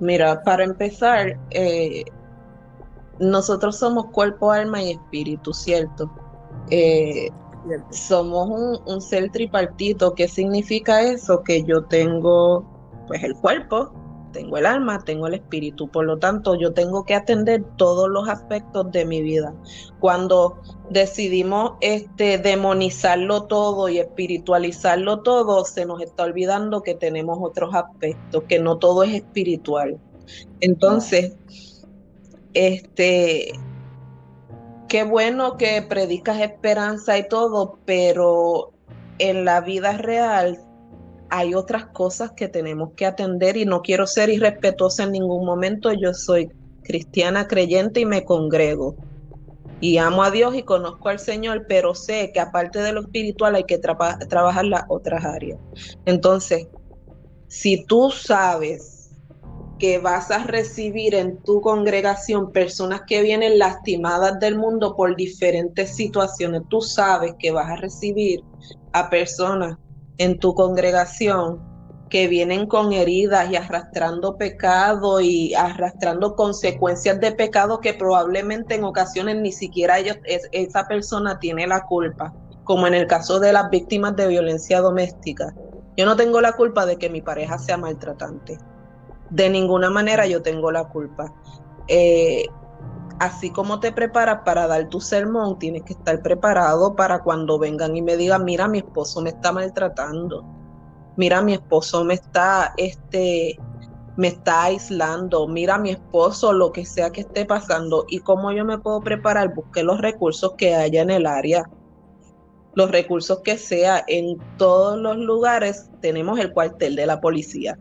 Mira, 0.00 0.42
para 0.42 0.64
empezar, 0.64 1.38
eh, 1.50 2.04
nosotros 3.20 3.76
somos 3.76 4.06
cuerpo, 4.06 4.52
alma 4.52 4.82
y 4.82 4.92
espíritu, 4.92 5.52
¿cierto? 5.52 6.10
somos 7.90 8.48
un, 8.48 8.94
un, 8.94 9.00
ser 9.00 9.30
tripartito. 9.30 10.14
¿Qué 10.14 10.28
significa 10.28 11.02
eso? 11.02 11.42
Que 11.42 11.64
yo 11.64 11.84
tengo 11.84 12.64
pues 13.06 13.22
el 13.24 13.34
cuerpo, 13.34 13.92
tengo 14.32 14.58
el 14.58 14.66
alma, 14.66 15.00
tengo 15.04 15.26
el 15.26 15.34
espíritu. 15.34 15.88
Por 15.88 16.04
lo 16.04 16.18
tanto, 16.18 16.54
yo 16.54 16.72
tengo 16.72 17.04
que 17.04 17.14
atender 17.14 17.64
todos 17.76 18.08
los 18.08 18.28
aspectos 18.28 18.90
de 18.92 19.04
mi 19.04 19.22
vida. 19.22 19.54
Cuando 19.98 20.60
decidimos 20.90 21.72
este, 21.80 22.38
demonizarlo 22.38 23.44
todo 23.44 23.88
y 23.88 23.98
espiritualizarlo 23.98 25.20
todo, 25.20 25.64
se 25.64 25.86
nos 25.86 26.00
está 26.00 26.24
olvidando 26.24 26.82
que 26.82 26.94
tenemos 26.94 27.38
otros 27.40 27.74
aspectos, 27.74 28.44
que 28.44 28.58
no 28.58 28.78
todo 28.78 29.02
es 29.02 29.14
espiritual. 29.14 29.98
Entonces, 30.60 31.36
este, 32.54 33.52
qué 34.88 35.04
bueno 35.04 35.56
que 35.56 35.82
predicas 35.82 36.40
esperanza 36.40 37.18
y 37.18 37.28
todo, 37.28 37.78
pero 37.84 38.72
en 39.18 39.44
la 39.44 39.60
vida 39.60 39.98
real 39.98 40.58
hay 41.30 41.54
otras 41.54 41.86
cosas 41.86 42.32
que 42.32 42.48
tenemos 42.48 42.92
que 42.94 43.06
atender 43.06 43.56
y 43.56 43.66
no 43.66 43.82
quiero 43.82 44.06
ser 44.06 44.30
irrespetuosa 44.30 45.04
en 45.04 45.12
ningún 45.12 45.44
momento. 45.44 45.92
Yo 45.92 46.14
soy 46.14 46.50
cristiana 46.82 47.46
creyente 47.46 48.00
y 48.00 48.06
me 48.06 48.24
congrego. 48.24 48.96
Y 49.80 49.98
amo 49.98 50.24
a 50.24 50.30
Dios 50.30 50.56
y 50.56 50.62
conozco 50.62 51.08
al 51.08 51.20
Señor, 51.20 51.66
pero 51.68 51.94
sé 51.94 52.32
que 52.32 52.40
aparte 52.40 52.80
de 52.80 52.92
lo 52.92 53.02
espiritual 53.02 53.54
hay 53.54 53.64
que 53.64 53.78
trabajar 53.78 54.64
las 54.64 54.84
otras 54.88 55.24
áreas. 55.24 55.60
Entonces, 56.04 56.66
si 57.46 57.84
tú 57.84 58.10
sabes 58.10 58.97
que 59.78 59.98
vas 59.98 60.30
a 60.30 60.44
recibir 60.44 61.14
en 61.14 61.42
tu 61.42 61.60
congregación 61.60 62.52
personas 62.52 63.02
que 63.06 63.22
vienen 63.22 63.58
lastimadas 63.58 64.38
del 64.40 64.56
mundo 64.56 64.94
por 64.96 65.16
diferentes 65.16 65.94
situaciones, 65.94 66.62
tú 66.68 66.80
sabes 66.80 67.34
que 67.38 67.52
vas 67.52 67.70
a 67.70 67.76
recibir 67.76 68.40
a 68.92 69.08
personas 69.08 69.76
en 70.18 70.38
tu 70.38 70.54
congregación 70.54 71.62
que 72.10 72.26
vienen 72.26 72.66
con 72.66 72.92
heridas 72.92 73.50
y 73.50 73.56
arrastrando 73.56 74.36
pecado 74.36 75.20
y 75.20 75.54
arrastrando 75.54 76.34
consecuencias 76.34 77.20
de 77.20 77.32
pecado 77.32 77.80
que 77.80 77.94
probablemente 77.94 78.74
en 78.74 78.84
ocasiones 78.84 79.36
ni 79.36 79.52
siquiera 79.52 79.98
ellos, 79.98 80.16
esa 80.24 80.88
persona 80.88 81.38
tiene 81.38 81.66
la 81.66 81.84
culpa, 81.84 82.34
como 82.64 82.86
en 82.86 82.94
el 82.94 83.06
caso 83.06 83.38
de 83.40 83.52
las 83.52 83.68
víctimas 83.70 84.16
de 84.16 84.26
violencia 84.26 84.80
doméstica. 84.80 85.54
Yo 85.96 86.06
no 86.06 86.16
tengo 86.16 86.40
la 86.40 86.52
culpa 86.52 86.86
de 86.86 86.96
que 86.96 87.10
mi 87.10 87.20
pareja 87.20 87.58
sea 87.58 87.76
maltratante. 87.76 88.58
De 89.30 89.50
ninguna 89.50 89.90
manera 89.90 90.26
yo 90.26 90.42
tengo 90.42 90.70
la 90.70 90.84
culpa. 90.88 91.32
Eh, 91.88 92.46
así 93.18 93.50
como 93.50 93.80
te 93.80 93.92
preparas 93.92 94.40
para 94.44 94.66
dar 94.66 94.88
tu 94.88 95.00
sermón, 95.00 95.58
tienes 95.58 95.82
que 95.82 95.92
estar 95.94 96.22
preparado 96.22 96.94
para 96.94 97.20
cuando 97.22 97.58
vengan 97.58 97.96
y 97.96 98.02
me 98.02 98.16
digan, 98.16 98.44
mira, 98.44 98.68
mi 98.68 98.78
esposo 98.78 99.20
me 99.20 99.30
está 99.30 99.52
maltratando, 99.52 100.44
mira, 101.16 101.42
mi 101.42 101.54
esposo 101.54 102.04
me 102.04 102.14
está, 102.14 102.74
este, 102.76 103.58
me 104.16 104.28
está 104.28 104.64
aislando, 104.64 105.46
mira, 105.48 105.78
mi 105.78 105.90
esposo, 105.90 106.52
lo 106.52 106.72
que 106.72 106.84
sea 106.84 107.10
que 107.10 107.22
esté 107.22 107.44
pasando 107.44 108.04
y 108.08 108.20
cómo 108.20 108.52
yo 108.52 108.64
me 108.64 108.78
puedo 108.78 109.00
preparar, 109.00 109.54
busque 109.54 109.82
los 109.82 110.00
recursos 110.00 110.54
que 110.56 110.74
haya 110.74 111.02
en 111.02 111.10
el 111.10 111.26
área, 111.26 111.68
los 112.74 112.90
recursos 112.90 113.40
que 113.40 113.58
sea, 113.58 114.04
en 114.06 114.38
todos 114.56 114.98
los 114.98 115.16
lugares 115.16 115.90
tenemos 116.00 116.38
el 116.38 116.52
cuartel 116.52 116.94
de 116.94 117.06
la 117.06 117.20
policía. 117.20 117.78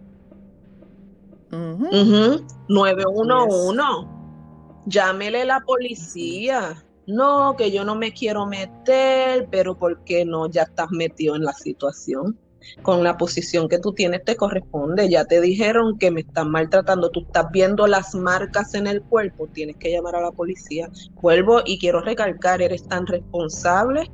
911 1.51 4.17
llámele 4.87 5.45
la 5.45 5.59
policía. 5.61 6.83
No, 7.05 7.55
que 7.57 7.71
yo 7.71 7.85
no 7.85 7.95
me 7.95 8.11
quiero 8.11 8.45
meter, 8.45 9.47
pero 9.49 9.77
¿por 9.77 10.03
qué 10.03 10.25
no? 10.25 10.49
Ya 10.49 10.63
estás 10.63 10.89
metido 10.91 11.35
en 11.35 11.43
la 11.43 11.53
situación. 11.53 12.37
Con 12.81 13.01
la 13.01 13.15
posición 13.15 13.69
que 13.69 13.79
tú 13.79 13.93
tienes 13.93 14.25
te 14.25 14.35
corresponde. 14.35 15.09
Ya 15.09 15.23
te 15.23 15.39
dijeron 15.39 15.97
que 15.99 16.11
me 16.11 16.21
están 16.21 16.51
maltratando. 16.51 17.09
Tú 17.09 17.21
estás 17.21 17.45
viendo 17.51 17.87
las 17.87 18.13
marcas 18.13 18.73
en 18.73 18.87
el 18.87 19.01
cuerpo. 19.03 19.47
Tienes 19.53 19.77
que 19.77 19.91
llamar 19.91 20.17
a 20.17 20.21
la 20.21 20.31
policía. 20.31 20.89
Vuelvo 21.21 21.61
y 21.65 21.79
quiero 21.79 22.01
recalcar, 22.01 22.61
eres 22.61 22.85
tan 22.87 23.07
responsable 23.07 24.11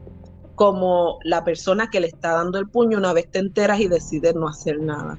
como 0.53 1.17
la 1.23 1.43
persona 1.43 1.89
que 1.89 1.99
le 1.99 2.07
está 2.07 2.33
dando 2.33 2.59
el 2.59 2.69
puño 2.69 2.99
una 2.99 3.11
vez 3.11 3.27
te 3.31 3.39
enteras 3.39 3.79
y 3.79 3.87
decides 3.87 4.35
no 4.35 4.47
hacer 4.47 4.79
nada. 4.79 5.17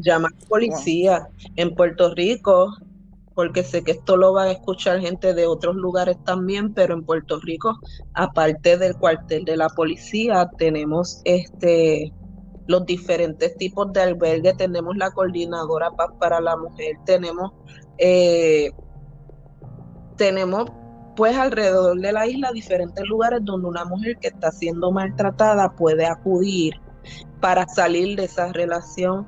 Llama 0.00 0.28
a 0.28 0.40
la 0.40 0.48
policía. 0.48 1.28
En 1.56 1.74
Puerto 1.74 2.14
Rico 2.14 2.74
porque 3.40 3.62
sé 3.62 3.82
que 3.82 3.92
esto 3.92 4.18
lo 4.18 4.34
van 4.34 4.48
a 4.48 4.52
escuchar 4.52 5.00
gente 5.00 5.32
de 5.32 5.46
otros 5.46 5.74
lugares 5.74 6.18
también, 6.24 6.74
pero 6.74 6.92
en 6.92 7.04
Puerto 7.04 7.40
Rico, 7.40 7.78
aparte 8.12 8.76
del 8.76 8.96
cuartel 8.96 9.46
de 9.46 9.56
la 9.56 9.68
policía, 9.70 10.50
tenemos 10.58 11.22
este 11.24 12.12
los 12.66 12.84
diferentes 12.84 13.56
tipos 13.56 13.92
de 13.94 14.02
albergue, 14.02 14.52
tenemos 14.52 14.94
la 14.96 15.10
coordinadora 15.10 15.90
paz 15.92 16.10
para 16.20 16.40
la 16.40 16.54
mujer, 16.56 16.96
tenemos 17.06 17.52
eh, 17.96 18.72
tenemos 20.16 20.70
pues 21.16 21.34
alrededor 21.36 21.98
de 21.98 22.12
la 22.12 22.26
isla 22.26 22.52
diferentes 22.52 23.04
lugares 23.06 23.40
donde 23.42 23.68
una 23.68 23.86
mujer 23.86 24.18
que 24.18 24.28
está 24.28 24.52
siendo 24.52 24.92
maltratada 24.92 25.74
puede 25.76 26.04
acudir 26.04 26.74
para 27.40 27.66
salir 27.66 28.16
de 28.16 28.24
esa 28.24 28.52
relación 28.52 29.26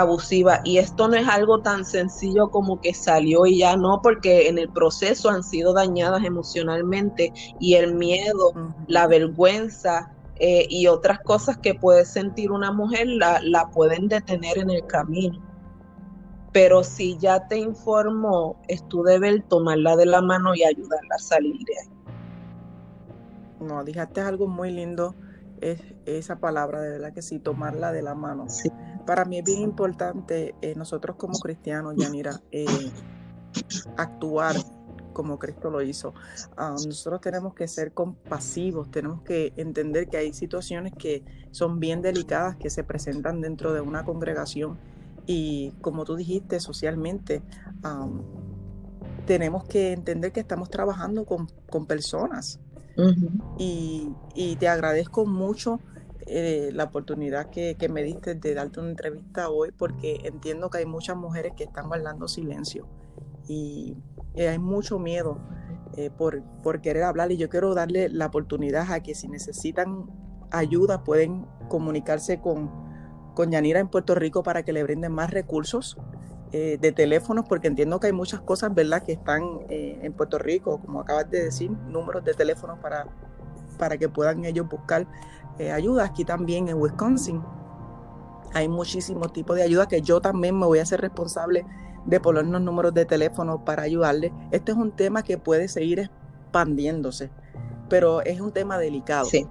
abusiva 0.00 0.60
y 0.64 0.78
esto 0.78 1.08
no 1.08 1.16
es 1.16 1.26
algo 1.28 1.60
tan 1.60 1.84
sencillo 1.84 2.50
como 2.50 2.80
que 2.80 2.94
salió 2.94 3.46
y 3.46 3.58
ya 3.58 3.76
no, 3.76 4.00
porque 4.02 4.48
en 4.48 4.58
el 4.58 4.68
proceso 4.70 5.30
han 5.30 5.42
sido 5.42 5.72
dañadas 5.72 6.24
emocionalmente 6.24 7.32
y 7.60 7.74
el 7.74 7.94
miedo, 7.94 8.52
la 8.86 9.06
vergüenza 9.06 10.12
eh, 10.38 10.66
y 10.68 10.86
otras 10.86 11.20
cosas 11.20 11.58
que 11.58 11.74
puede 11.74 12.04
sentir 12.04 12.50
una 12.52 12.70
mujer 12.72 13.06
la, 13.08 13.40
la 13.42 13.68
pueden 13.70 14.08
detener 14.08 14.58
en 14.58 14.70
el 14.70 14.86
camino. 14.86 15.40
Pero 16.52 16.84
si 16.84 17.16
ya 17.18 17.46
te 17.48 17.58
informó, 17.58 18.60
es 18.68 18.86
tu 18.88 19.02
deber 19.02 19.42
tomarla 19.48 19.96
de 19.96 20.06
la 20.06 20.22
mano 20.22 20.54
y 20.54 20.64
ayudarla 20.64 21.14
a 21.14 21.18
salir 21.18 21.56
de 21.56 21.72
ahí. 21.82 21.96
No, 23.60 23.82
dijiste 23.84 24.20
algo 24.20 24.46
muy 24.46 24.70
lindo, 24.70 25.14
es 25.60 25.80
esa 26.04 26.36
palabra, 26.36 26.80
de 26.80 26.90
verdad 26.90 27.12
que 27.12 27.22
sí, 27.22 27.38
tomarla 27.38 27.92
de 27.92 28.02
la 28.02 28.14
mano. 28.14 28.48
Sí 28.48 28.70
para 29.06 29.24
mí 29.24 29.38
es 29.38 29.44
bien 29.44 29.62
importante 29.62 30.54
eh, 30.60 30.74
nosotros 30.74 31.16
como 31.16 31.38
cristianos, 31.38 31.94
Yanira, 31.96 32.42
eh, 32.50 32.66
actuar 33.96 34.56
como 35.14 35.38
Cristo 35.38 35.70
lo 35.70 35.80
hizo. 35.80 36.12
Ah, 36.58 36.72
nosotros 36.72 37.22
tenemos 37.22 37.54
que 37.54 37.66
ser 37.68 37.92
compasivos, 37.92 38.90
tenemos 38.90 39.22
que 39.22 39.54
entender 39.56 40.08
que 40.08 40.18
hay 40.18 40.34
situaciones 40.34 40.92
que 40.92 41.24
son 41.52 41.80
bien 41.80 42.02
delicadas 42.02 42.56
que 42.56 42.68
se 42.68 42.84
presentan 42.84 43.40
dentro 43.40 43.72
de 43.72 43.80
una 43.80 44.04
congregación 44.04 44.76
y 45.26 45.70
como 45.80 46.04
tú 46.04 46.16
dijiste 46.16 46.60
socialmente, 46.60 47.42
tenemos 49.26 49.64
que 49.64 49.92
entender 49.92 50.32
que 50.32 50.40
estamos 50.40 50.68
trabajando 50.68 51.24
con, 51.24 51.48
personas. 51.86 52.60
Y, 53.58 54.08
y, 54.34 54.56
te 54.56 54.68
agradezco 54.68 55.26
mucho 55.26 55.80
eh, 56.26 56.70
la 56.72 56.84
oportunidad 56.84 57.50
que, 57.50 57.76
me 57.88 58.02
diste 58.02 58.34
de 58.34 58.54
darte 58.54 58.80
una 58.80 58.90
entrevista 58.90 59.48
hoy 59.50 59.70
porque 59.70 60.20
entiendo 60.24 60.70
que 60.70 60.78
hay 60.78 60.86
muchas 60.86 61.16
mujeres 61.16 61.52
que 61.56 61.64
están 61.64 61.88
guardando 61.88 62.26
silencio 62.26 62.88
y 63.48 63.96
hay 64.36 64.58
mucho 64.58 64.98
miedo 64.98 65.38
eh, 65.96 66.10
por, 66.10 66.42
por 66.62 66.80
querer 66.80 67.04
hablar. 67.04 67.30
Y 67.32 67.36
yo 67.36 67.48
quiero 67.48 67.74
darle 67.74 68.08
la 68.08 68.26
oportunidad 68.26 68.90
a 68.92 69.02
que 69.02 69.14
si 69.14 69.28
necesitan 69.28 70.10
ayuda 70.50 71.04
pueden 71.04 71.46
comunicarse 71.68 72.40
con, 72.40 72.70
con 73.34 73.50
Yanira 73.50 73.80
en 73.80 73.88
Puerto 73.88 74.14
Rico 74.14 74.42
para 74.42 74.62
que 74.62 74.72
le 74.72 74.82
brinden 74.82 75.12
más 75.12 75.30
recursos 75.30 75.96
eh, 76.52 76.78
de 76.80 76.92
teléfonos, 76.92 77.44
porque 77.48 77.66
entiendo 77.68 77.98
que 77.98 78.06
hay 78.06 78.12
muchas 78.12 78.40
cosas, 78.40 78.74
¿verdad?, 78.74 79.02
que 79.02 79.12
están 79.12 79.42
eh, 79.68 79.98
en 80.02 80.12
Puerto 80.12 80.38
Rico, 80.38 80.80
como 80.80 81.00
acabas 81.00 81.30
de 81.30 81.44
decir, 81.44 81.70
números 81.70 82.24
de 82.24 82.34
teléfonos 82.34 82.78
para, 82.78 83.06
para 83.78 83.98
que 83.98 84.08
puedan 84.08 84.44
ellos 84.44 84.68
buscar 84.68 85.06
eh, 85.58 85.72
ayuda. 85.72 86.04
Aquí 86.04 86.24
también 86.24 86.68
en 86.68 86.80
Wisconsin 86.80 87.42
hay 88.54 88.68
muchísimos 88.68 89.32
tipos 89.32 89.56
de 89.56 89.62
ayuda 89.62 89.88
que 89.88 90.02
yo 90.02 90.20
también 90.20 90.58
me 90.58 90.66
voy 90.66 90.78
a 90.78 90.82
hacer 90.82 91.00
responsable 91.00 91.66
de 92.04 92.20
poner 92.20 92.46
los 92.46 92.60
números 92.60 92.94
de 92.94 93.04
teléfono 93.04 93.64
para 93.64 93.82
ayudarle. 93.82 94.32
Este 94.50 94.72
es 94.72 94.78
un 94.78 94.92
tema 94.92 95.22
que 95.22 95.38
puede 95.38 95.68
seguir 95.68 95.98
expandiéndose, 95.98 97.30
pero 97.88 98.22
es 98.22 98.40
un 98.40 98.52
tema 98.52 98.78
delicado. 98.78 99.26
Sí. 99.26 99.46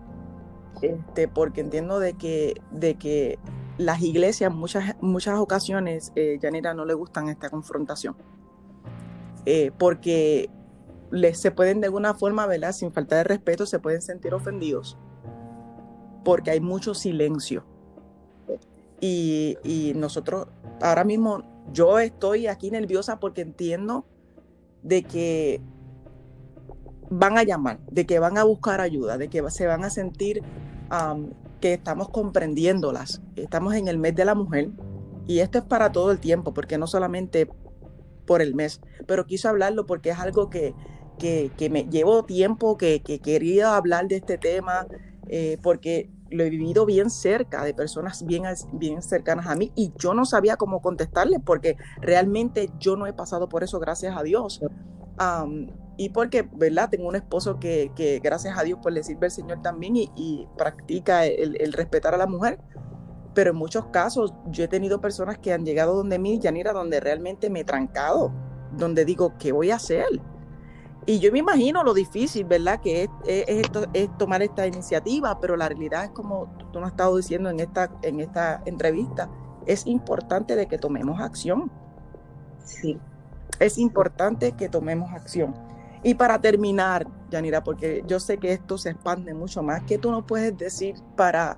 Este, 0.82 1.28
porque 1.28 1.62
entiendo 1.62 2.00
de 2.00 2.14
que, 2.14 2.62
de 2.72 2.96
que 2.96 3.40
las 3.78 4.02
iglesias 4.02 4.54
muchas, 4.54 4.96
muchas 5.02 5.38
ocasiones, 5.40 6.12
eh, 6.16 6.40
no 6.76 6.86
le 6.86 6.94
gustan 6.94 7.30
esta 7.30 7.50
confrontación. 7.50 8.16
Eh, 9.46 9.72
porque 9.78 10.50
se 11.34 11.52
pueden 11.52 11.82
de 11.82 11.88
alguna 11.88 12.14
forma, 12.14 12.48
¿verdad? 12.48 12.72
Sin 12.72 12.92
falta 12.92 13.18
de 13.18 13.24
respeto, 13.24 13.66
se 13.66 13.80
pueden 13.80 14.02
sentir 14.02 14.34
ofendidos. 14.34 14.98
Porque 16.24 16.52
hay 16.52 16.60
mucho 16.60 16.94
silencio. 16.94 17.66
Y 19.02 19.94
nosotros, 19.96 20.48
ahora 20.82 21.04
mismo, 21.04 21.44
yo 21.72 22.00
estoy 22.00 22.48
aquí 22.48 22.72
nerviosa 22.72 23.20
porque 23.20 23.42
entiendo 23.42 24.06
de 24.82 25.04
que 25.04 25.62
van 27.10 27.38
a 27.38 27.44
llamar, 27.44 27.80
de 27.92 28.06
que 28.06 28.20
van 28.20 28.38
a 28.38 28.44
buscar 28.44 28.82
ayuda, 28.82 29.18
de 29.18 29.30
que 29.30 29.48
se 29.50 29.68
van 29.68 29.84
a 29.84 29.90
sentir 29.90 30.42
que 31.66 31.74
estamos 31.74 32.10
comprendiéndolas. 32.10 33.24
Estamos 33.36 33.74
en 33.74 33.88
el 33.88 33.98
mes 33.98 34.14
de 34.14 34.24
la 34.24 34.36
mujer 34.36 34.70
y 35.26 35.40
esto 35.40 35.58
es 35.58 35.64
para 35.64 35.92
todo 35.92 36.12
el 36.12 36.20
tiempo, 36.20 36.54
porque 36.54 36.78
no 36.78 36.86
solamente 36.86 37.50
por 38.28 38.44
el 38.44 38.54
mes, 38.54 38.82
pero 39.08 39.26
quiso 39.26 39.50
hablarlo 39.50 39.88
porque 39.88 40.12
es 40.12 40.20
algo 40.20 40.52
que, 40.52 40.76
que, 41.18 41.70
me 41.72 41.86
llevo 41.86 42.24
tiempo, 42.24 42.78
que, 42.78 43.02
que, 43.02 43.18
quería 43.18 43.78
hablar 43.78 44.08
de 44.08 44.18
este 44.18 44.38
tema, 44.38 44.86
eh, 45.28 45.58
porque 45.64 46.12
lo 46.30 46.44
he 46.44 46.52
vivido 46.52 46.86
bien 46.86 47.10
cerca 47.10 47.64
de 47.64 47.74
personas 47.74 48.24
bien, 48.28 48.44
bien 48.74 49.02
cercanas 49.02 49.48
a 49.48 49.56
mí 49.56 49.72
y 49.76 49.92
yo 49.98 50.14
no 50.14 50.26
sabía 50.26 50.58
cómo 50.58 50.84
contestarles 50.84 51.40
porque 51.44 51.78
realmente 52.00 52.70
yo 52.78 52.96
no 52.96 53.08
he 53.08 53.14
pasado 53.14 53.50
por 53.50 53.64
eso, 53.64 53.80
gracias 53.80 54.16
a 54.16 54.22
Dios 54.22 54.62
y 55.98 56.10
porque, 56.10 56.48
¿verdad? 56.54 56.90
Tengo 56.90 57.08
un 57.08 57.16
esposo 57.16 57.60
que, 57.60 57.92
que, 57.96 58.20
gracias 58.20 58.58
a 58.58 58.64
Dios, 58.64 58.80
pues 58.82 58.94
le 58.94 59.04
sirve 59.04 59.28
al 59.28 59.32
Señor 59.32 59.62
también 59.62 59.96
y, 59.96 60.48
practica 60.58 61.26
el, 61.26 61.72
respetar 61.74 62.14
a 62.14 62.18
la 62.18 62.28
mujer. 62.28 62.60
Pero 63.34 63.52
en 63.52 63.58
muchos 63.58 63.88
casos 63.88 64.34
yo 64.48 64.64
he 64.64 64.68
tenido 64.68 65.02
personas 65.02 65.38
que 65.38 65.54
han 65.54 65.66
llegado 65.66 65.96
donde 65.96 66.20
mí, 66.20 66.40
Yanira, 66.40 66.74
donde 66.74 67.00
realmente 67.00 67.50
me 67.50 67.62
he 67.62 67.64
trancado, 67.64 68.32
donde 68.72 69.06
digo, 69.06 69.34
¿qué 69.38 69.52
voy 69.52 69.72
a 69.72 69.76
hacer? 69.76 70.06
Y 71.06 71.20
yo 71.20 71.32
me 71.32 71.40
imagino 71.40 71.84
lo 71.84 71.94
difícil, 71.94 72.46
¿verdad? 72.46 72.82
Que 72.82 73.04
es, 73.04 73.10
esto, 73.48 73.86
es 73.94 74.10
tomar 74.18 74.42
esta 74.42 74.66
iniciativa, 74.68 75.40
pero 75.40 75.56
la 75.56 75.70
realidad 75.70 76.06
es 76.06 76.12
como 76.12 76.48
tú 76.72 76.80
nos 76.80 76.88
has 76.88 76.94
estado 76.94 77.16
diciendo 77.16 77.50
en 77.50 77.60
esta, 77.60 77.92
en 78.02 78.20
esta 78.20 78.62
entrevista, 78.66 79.30
es 79.66 79.86
importante 79.86 80.56
de 80.56 80.68
que 80.68 80.78
tomemos 80.78 81.22
acción. 81.22 81.72
Sí. 82.64 83.00
Es 83.60 83.78
importante 83.78 84.54
que 84.54 84.68
tomemos 84.68 85.14
acción. 85.14 85.56
Y 86.06 86.14
para 86.14 86.40
terminar, 86.40 87.08
Yanira, 87.32 87.64
porque 87.64 88.04
yo 88.06 88.20
sé 88.20 88.38
que 88.38 88.52
esto 88.52 88.78
se 88.78 88.92
expande 88.92 89.34
mucho 89.34 89.64
más, 89.64 89.82
¿qué 89.88 89.98
tú 89.98 90.12
nos 90.12 90.24
puedes 90.26 90.56
decir 90.56 90.94
para, 91.18 91.58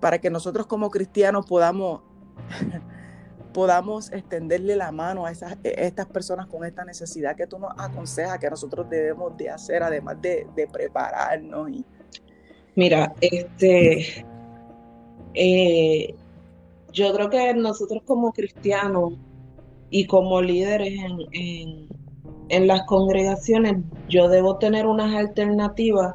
para 0.00 0.18
que 0.18 0.30
nosotros 0.30 0.66
como 0.66 0.88
cristianos 0.88 1.44
podamos, 1.44 2.00
podamos 3.52 4.10
extenderle 4.12 4.76
la 4.76 4.92
mano 4.92 5.26
a, 5.26 5.30
esas, 5.30 5.58
estas 5.62 6.06
personas 6.06 6.46
con 6.46 6.64
esta 6.64 6.86
necesidad 6.86 7.36
que 7.36 7.46
tú 7.46 7.58
nos 7.58 7.70
aconsejas 7.76 8.38
que 8.38 8.48
nosotros 8.48 8.88
debemos 8.88 9.36
de 9.36 9.50
hacer, 9.50 9.82
además 9.82 10.16
de, 10.22 10.46
prepararnos? 10.72 11.68
Y... 11.68 11.84
Mira, 12.76 13.14
este, 13.20 14.24
eh, 15.34 16.14
yo 16.94 17.12
creo 17.12 17.28
que 17.28 17.52
nosotros 17.52 18.02
como 18.06 18.32
cristianos 18.32 19.18
y 19.90 20.06
como 20.06 20.40
líderes 20.40 20.94
en 21.32 21.97
las 22.48 22.84
congregaciones 22.84 23.76
yo 24.08 24.28
debo 24.28 24.56
tener 24.56 24.86
unas 24.86 25.14
alternativas 25.14 26.14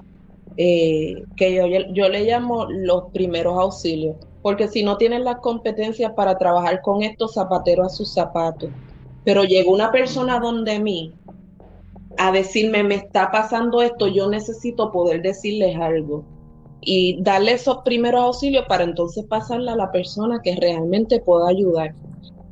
eh, 0.58 1.24
que 1.36 1.56
yo, 1.56 1.66
yo 1.94 2.10
le 2.10 2.26
llamo 2.26 2.66
los 2.70 3.06
primeros 3.12 3.58
auxilios, 3.60 4.18
porque 4.42 4.68
si 4.68 4.84
no 4.84 4.98
tienen 4.98 5.24
las 5.24 5.38
competencias 5.38 6.14
para 6.16 6.38
trabajar 6.38 6.82
con 6.82 7.04
estos 7.04 7.34
zapateros 7.34 7.88
a 7.88 7.96
sus 7.96 8.14
zapatos, 8.14 8.70
pero 9.24 9.44
llegó 9.44 9.72
una 9.72 9.92
persona 9.92 10.40
donde 10.40 10.80
mí 10.80 11.14
a 12.18 12.32
decirme, 12.32 12.84
me 12.84 12.96
está 12.96 13.32
pasando 13.32 13.82
esto, 13.82 14.08
yo 14.08 14.30
necesito 14.30 14.92
poder 14.92 15.22
decirles 15.22 15.76
algo 15.78 16.24
y 16.82 17.22
darle 17.22 17.54
esos 17.54 17.80
primeros 17.84 18.24
auxilios 18.24 18.66
para 18.68 18.84
entonces 18.84 19.26
pasarle 19.26 19.72
a 19.72 19.76
la 19.76 19.92
persona 19.92 20.40
que 20.44 20.56
realmente 20.56 21.22
pueda 21.22 21.48
ayudar. 21.48 21.96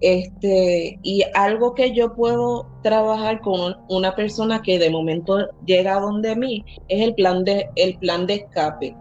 Este, 0.01 0.99
y 1.03 1.23
algo 1.35 1.75
que 1.75 1.93
yo 1.93 2.15
puedo 2.15 2.67
trabajar 2.81 3.39
con 3.41 3.77
una 3.87 4.15
persona 4.15 4.61
que 4.63 4.79
de 4.79 4.89
momento 4.89 5.47
llega 5.65 5.99
donde 5.99 6.35
mí 6.35 6.65
es 6.87 7.01
el 7.01 7.13
plan 7.13 7.43
de, 7.43 7.69
el 7.75 7.97
plan 7.99 8.25
de 8.25 8.35
escape. 8.35 8.95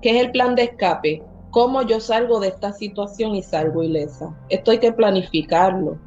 ¿Qué 0.00 0.16
es 0.16 0.24
el 0.24 0.30
plan 0.30 0.54
de 0.54 0.64
escape? 0.64 1.22
¿Cómo 1.50 1.82
yo 1.82 2.00
salgo 2.00 2.40
de 2.40 2.48
esta 2.48 2.72
situación 2.72 3.34
y 3.34 3.42
salgo 3.42 3.82
ilesa? 3.82 4.34
Esto 4.48 4.70
hay 4.70 4.78
que 4.78 4.92
planificarlo. 4.92 5.98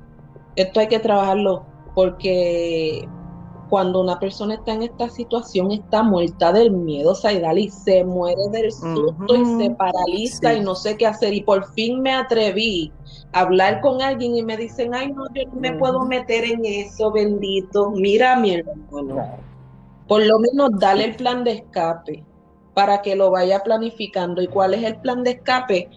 Esto 0.56 0.80
hay 0.80 0.88
que 0.88 1.00
trabajarlo 1.00 1.66
porque 1.94 3.08
cuando 3.70 4.02
una 4.02 4.20
persona 4.20 4.56
está 4.56 4.74
en 4.74 4.84
esta 4.84 5.10
situación, 5.10 5.72
está 5.72 6.02
muerta 6.02 6.52
del 6.52 6.72
miedo, 6.72 7.14
Saidal, 7.14 7.60
y 7.60 7.70
se 7.70 8.04
muere 8.04 8.42
del 8.52 8.72
susto 8.72 9.36
y 9.36 9.46
se 9.64 9.70
paraliza 9.72 10.54
y 10.56 10.62
no 10.62 10.76
sé 10.76 10.98
qué 10.98 11.06
hacer. 11.06 11.34
Y 11.34 11.42
por 11.42 11.72
fin 11.74 12.02
me 12.02 12.14
atreví 12.14 12.92
a 13.32 13.42
hablar 13.42 13.82
con 13.82 14.02
alguien 14.02 14.36
y 14.36 14.44
me 14.44 14.58
dicen, 14.58 14.94
ay, 14.96 15.12
no, 15.12 15.26
yo 15.34 15.44
no 15.54 15.60
me 15.60 15.74
puedo 15.74 16.06
meter 16.06 16.44
en 16.44 16.66
eso, 16.66 17.12
bendito. 17.12 17.92
Mira, 17.92 18.36
mi 18.36 18.56
hermano, 18.56 19.38
por 20.08 20.26
lo 20.26 20.40
menos 20.40 20.72
dale 20.80 21.06
el 21.06 21.16
plan 21.16 21.44
de 21.44 21.52
escape 21.52 22.26
para 22.74 23.02
que 23.02 23.16
lo 23.16 23.30
vaya 23.30 23.62
planificando. 23.64 24.42
¿Y 24.42 24.48
cuál 24.48 24.74
es 24.74 24.84
el 24.84 24.96
plan 24.98 25.24
de 25.24 25.32
escape? 25.32 25.90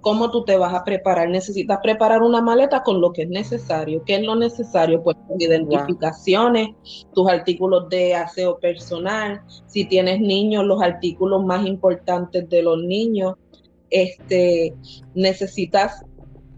Cómo 0.00 0.30
tú 0.30 0.44
te 0.44 0.56
vas 0.56 0.74
a 0.74 0.84
preparar. 0.84 1.28
Necesitas 1.28 1.78
preparar 1.82 2.22
una 2.22 2.40
maleta 2.40 2.82
con 2.82 3.00
lo 3.00 3.12
que 3.12 3.22
es 3.22 3.28
necesario. 3.28 4.02
¿Qué 4.04 4.16
es 4.16 4.22
lo 4.22 4.36
necesario? 4.36 5.02
Pues 5.02 5.16
tus 5.28 5.40
identificaciones, 5.40 6.70
tus 7.14 7.28
artículos 7.28 7.88
de 7.88 8.14
aseo 8.14 8.58
personal, 8.58 9.42
si 9.66 9.84
tienes 9.84 10.20
niños, 10.20 10.64
los 10.64 10.82
artículos 10.82 11.44
más 11.44 11.66
importantes 11.66 12.48
de 12.48 12.62
los 12.62 12.82
niños. 12.82 13.34
Este, 13.90 14.74
necesitas 15.14 16.04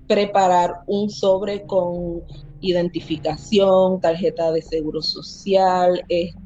preparar 0.07 0.83
un 0.87 1.11
sobre 1.11 1.65
con 1.67 2.23
identificación, 2.61 4.01
tarjeta 4.01 4.53
de 4.53 4.63
seguro 4.63 5.03
social, 5.03 6.03
este, 6.09 6.44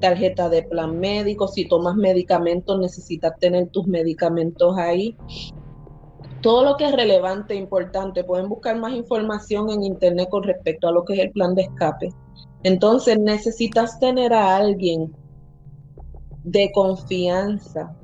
tarjeta 0.00 0.48
de 0.48 0.62
plan 0.62 0.98
médico. 0.98 1.48
Si 1.48 1.66
tomas 1.66 1.96
medicamentos, 1.96 2.78
necesitas 2.78 3.32
tener 3.38 3.68
tus 3.68 3.86
medicamentos 3.86 4.76
ahí. 4.76 5.16
Todo 6.42 6.64
lo 6.64 6.76
que 6.76 6.86
es 6.86 6.92
relevante 6.92 7.54
e 7.54 7.56
importante, 7.56 8.22
pueden 8.24 8.48
buscar 8.48 8.78
más 8.78 8.92
información 8.92 9.70
en 9.70 9.82
internet 9.82 10.28
con 10.30 10.44
respecto 10.44 10.88
a 10.88 10.92
lo 10.92 11.04
que 11.04 11.14
es 11.14 11.18
el 11.20 11.30
plan 11.32 11.54
de 11.54 11.62
escape. 11.62 12.10
Entonces 12.62 13.18
necesitas 13.18 13.98
tener 13.98 14.32
a 14.32 14.56
alguien 14.56 15.12
de 16.44 16.70
confianza 16.72 17.94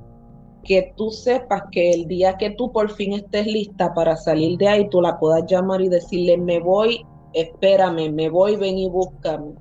que 0.64 0.92
tú 0.96 1.10
sepas 1.10 1.62
que 1.70 1.90
el 1.90 2.06
día 2.06 2.36
que 2.36 2.50
tú 2.50 2.72
por 2.72 2.90
fin 2.90 3.12
estés 3.12 3.46
lista 3.46 3.92
para 3.94 4.16
salir 4.16 4.58
de 4.58 4.68
ahí, 4.68 4.88
tú 4.88 5.00
la 5.00 5.18
puedas 5.18 5.44
llamar 5.46 5.80
y 5.82 5.88
decirle, 5.88 6.38
me 6.38 6.58
voy, 6.58 7.04
espérame, 7.34 8.10
me 8.10 8.28
voy, 8.28 8.56
ven 8.56 8.78
y 8.78 8.88
búscame. 8.88 9.54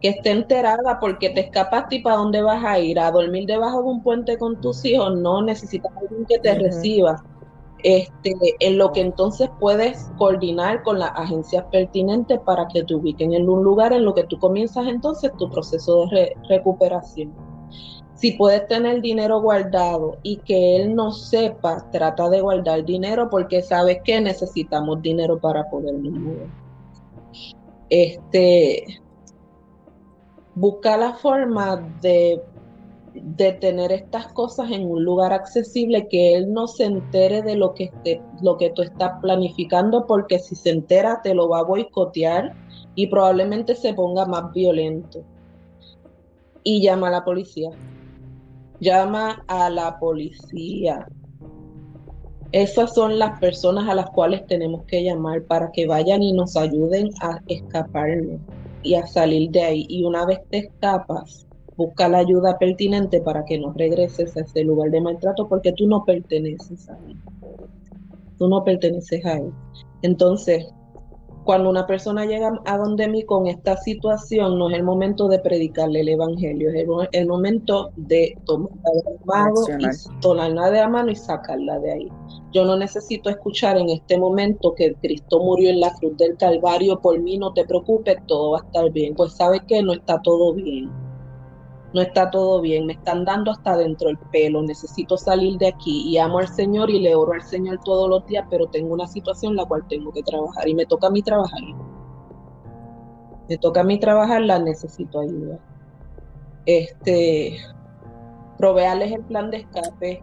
Que 0.00 0.08
esté 0.08 0.30
enterada 0.30 0.98
porque 1.00 1.30
te 1.30 1.40
escapaste 1.40 1.96
y 1.96 2.02
para 2.02 2.16
dónde 2.16 2.42
vas 2.42 2.64
a 2.64 2.78
ir, 2.78 2.98
a 2.98 3.10
dormir 3.10 3.46
debajo 3.46 3.82
de 3.82 3.88
un 3.88 4.02
puente 4.02 4.38
con 4.38 4.60
tus 4.60 4.84
hijos, 4.84 5.16
no 5.16 5.42
necesitas 5.42 5.92
alguien 5.96 6.26
que 6.26 6.38
te 6.38 6.54
reciba. 6.54 7.24
Este, 7.82 8.34
en 8.60 8.78
lo 8.78 8.90
que 8.92 9.00
entonces 9.00 9.48
puedes 9.60 10.10
coordinar 10.16 10.82
con 10.82 10.98
las 10.98 11.10
agencias 11.14 11.64
pertinentes 11.70 12.40
para 12.40 12.66
que 12.68 12.82
te 12.82 12.94
ubiquen 12.94 13.32
en 13.32 13.48
un 13.48 13.62
lugar 13.62 13.92
en 13.92 14.04
lo 14.04 14.14
que 14.14 14.24
tú 14.24 14.38
comienzas 14.38 14.88
entonces 14.88 15.30
tu 15.36 15.50
proceso 15.50 16.06
de 16.06 16.34
recuperación 16.48 17.32
si 18.16 18.32
puedes 18.32 18.66
tener 18.66 19.02
dinero 19.02 19.40
guardado 19.40 20.16
y 20.22 20.38
que 20.38 20.76
él 20.76 20.94
no 20.94 21.12
sepa, 21.12 21.88
trata 21.92 22.30
de 22.30 22.40
guardar 22.40 22.84
dinero 22.84 23.28
porque 23.30 23.62
sabes 23.62 23.98
que 24.02 24.20
necesitamos 24.20 25.02
dinero 25.02 25.38
para 25.38 25.68
podernos 25.68 26.12
mover. 26.12 26.48
Este, 27.90 29.00
busca 30.56 30.96
la 30.96 31.14
forma 31.14 31.76
de 32.02 32.42
de 33.22 33.52
tener 33.52 33.92
estas 33.92 34.32
cosas 34.32 34.70
en 34.70 34.84
un 34.84 35.04
lugar 35.04 35.32
accesible, 35.32 36.08
que 36.08 36.34
él 36.34 36.52
no 36.52 36.66
se 36.66 36.84
entere 36.84 37.42
de 37.42 37.56
lo 37.56 37.74
que, 37.74 37.90
lo 38.42 38.56
que 38.56 38.70
tú 38.70 38.82
estás 38.82 39.12
planificando, 39.20 40.06
porque 40.06 40.38
si 40.38 40.54
se 40.54 40.70
entera 40.70 41.20
te 41.22 41.34
lo 41.34 41.48
va 41.48 41.60
a 41.60 41.64
boicotear 41.64 42.54
y 42.94 43.06
probablemente 43.06 43.74
se 43.74 43.94
ponga 43.94 44.26
más 44.26 44.52
violento. 44.52 45.22
Y 46.62 46.82
llama 46.82 47.08
a 47.08 47.12
la 47.12 47.24
policía. 47.24 47.70
Llama 48.80 49.44
a 49.46 49.70
la 49.70 49.98
policía. 49.98 51.06
Esas 52.52 52.94
son 52.94 53.18
las 53.18 53.38
personas 53.40 53.88
a 53.88 53.94
las 53.94 54.10
cuales 54.10 54.46
tenemos 54.46 54.84
que 54.84 55.02
llamar 55.02 55.42
para 55.44 55.70
que 55.72 55.86
vayan 55.86 56.22
y 56.22 56.32
nos 56.32 56.56
ayuden 56.56 57.10
a 57.20 57.40
escaparnos 57.48 58.40
y 58.86 58.94
a 58.94 59.06
salir 59.06 59.50
de 59.50 59.62
ahí. 59.62 59.86
Y 59.88 60.04
una 60.04 60.24
vez 60.24 60.38
te 60.48 60.58
escapas, 60.58 61.46
busca 61.76 62.08
la 62.08 62.18
ayuda 62.18 62.58
pertinente 62.58 63.20
para 63.20 63.44
que 63.44 63.58
no 63.58 63.72
regreses 63.72 64.36
a 64.36 64.40
ese 64.40 64.64
lugar 64.64 64.90
de 64.90 65.00
maltrato 65.00 65.48
porque 65.48 65.72
tú 65.72 65.86
no 65.86 66.04
perteneces 66.04 66.88
ahí. 66.88 67.16
Tú 68.38 68.48
no 68.48 68.62
perteneces 68.64 69.24
ahí. 69.26 69.50
Entonces, 70.02 70.66
cuando 71.46 71.70
una 71.70 71.86
persona 71.86 72.26
llega 72.26 72.60
a 72.64 72.76
donde 72.76 73.06
mí 73.06 73.22
con 73.22 73.46
esta 73.46 73.76
situación, 73.76 74.58
no 74.58 74.68
es 74.68 74.76
el 74.76 74.82
momento 74.82 75.28
de 75.28 75.38
predicarle 75.38 76.00
el 76.00 76.08
evangelio, 76.08 76.70
es 76.70 76.86
el, 77.12 77.28
momento 77.28 77.92
de 77.94 78.36
tomarla 78.44 79.00
de 80.70 80.78
la 80.80 80.88
mano 80.88 81.10
y 81.10 81.14
sacarla 81.14 81.78
de 81.78 81.92
ahí. 81.92 82.12
Yo 82.52 82.64
no 82.64 82.76
necesito 82.76 83.30
escuchar 83.30 83.78
en 83.78 83.90
este 83.90 84.18
momento 84.18 84.74
que 84.74 84.94
Cristo 84.94 85.38
murió 85.38 85.70
en 85.70 85.78
la 85.80 85.94
cruz 85.94 86.16
del 86.16 86.36
Calvario 86.36 87.00
por 87.00 87.20
mí, 87.20 87.38
no 87.38 87.52
te 87.54 87.64
preocupes, 87.64 88.16
todo 88.26 88.50
va 88.50 88.58
a 88.58 88.66
estar 88.66 88.90
bien. 88.90 89.14
Pues 89.14 89.34
sabe 89.34 89.60
que 89.68 89.80
no 89.82 89.92
está 89.92 90.20
todo 90.22 90.52
bien 90.52 91.05
no 91.92 92.02
está 92.02 92.30
todo 92.30 92.60
bien, 92.60 92.86
me 92.86 92.94
están 92.94 93.24
dando 93.24 93.50
hasta 93.50 93.76
dentro 93.76 94.08
el 94.08 94.18
pelo, 94.18 94.62
necesito 94.62 95.16
salir 95.16 95.56
de 95.58 95.68
aquí 95.68 96.08
y 96.08 96.18
amo 96.18 96.38
al 96.38 96.48
Señor 96.48 96.90
y 96.90 97.00
le 97.00 97.14
oro 97.14 97.32
al 97.32 97.42
Señor 97.42 97.80
todos 97.84 98.08
los 98.08 98.26
días, 98.26 98.46
pero 98.50 98.66
tengo 98.66 98.92
una 98.92 99.06
situación 99.06 99.56
la 99.56 99.64
cual 99.64 99.86
tengo 99.88 100.12
que 100.12 100.22
trabajar 100.22 100.68
y 100.68 100.74
me 100.74 100.86
toca 100.86 101.06
a 101.06 101.10
mí 101.10 101.22
trabajar. 101.22 101.60
Me 103.48 103.56
toca 103.58 103.80
a 103.80 103.84
mí 103.84 103.98
trabajar, 103.98 104.42
la 104.42 104.58
necesito 104.58 105.20
ayuda. 105.20 105.58
Este, 106.66 107.56
proveerles 108.58 109.12
el 109.12 109.22
plan 109.22 109.50
de 109.50 109.58
escape, 109.58 110.22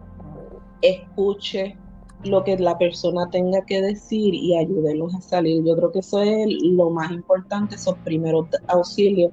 escuche 0.82 1.78
lo 2.24 2.44
que 2.44 2.56
la 2.58 2.76
persona 2.78 3.28
tenga 3.30 3.64
que 3.64 3.80
decir 3.80 4.34
y 4.34 4.56
ayúdenlos 4.56 5.14
a 5.14 5.20
salir. 5.20 5.64
Yo 5.64 5.74
creo 5.76 5.92
que 5.92 6.00
eso 6.00 6.20
es 6.20 6.46
lo 6.62 6.90
más 6.90 7.10
importante, 7.10 7.76
esos 7.76 7.96
primeros 7.98 8.46
auxilios 8.68 9.32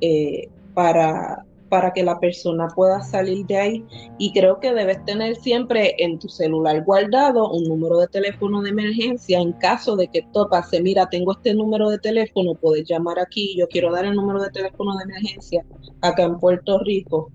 eh, 0.00 0.48
para, 0.76 1.44
para 1.70 1.92
que 1.94 2.04
la 2.04 2.20
persona 2.20 2.68
pueda 2.68 3.02
salir 3.02 3.46
de 3.46 3.56
ahí. 3.56 3.82
Y 4.18 4.34
creo 4.34 4.60
que 4.60 4.74
debes 4.74 5.02
tener 5.06 5.36
siempre 5.36 5.94
en 5.98 6.18
tu 6.18 6.28
celular 6.28 6.84
guardado 6.84 7.50
un 7.50 7.64
número 7.64 7.98
de 7.98 8.08
teléfono 8.08 8.60
de 8.60 8.68
emergencia 8.70 9.40
en 9.40 9.52
caso 9.52 9.96
de 9.96 10.08
que 10.08 10.18
esto 10.18 10.50
pase. 10.50 10.82
Mira, 10.82 11.08
tengo 11.08 11.32
este 11.32 11.54
número 11.54 11.88
de 11.88 11.98
teléfono, 11.98 12.54
puedes 12.54 12.86
llamar 12.86 13.18
aquí. 13.18 13.56
Yo 13.56 13.66
quiero 13.68 13.90
dar 13.90 14.04
el 14.04 14.14
número 14.14 14.42
de 14.42 14.50
teléfono 14.50 14.98
de 14.98 15.04
emergencia 15.04 15.64
acá 16.02 16.24
en 16.24 16.38
Puerto 16.38 16.78
Rico. 16.80 17.30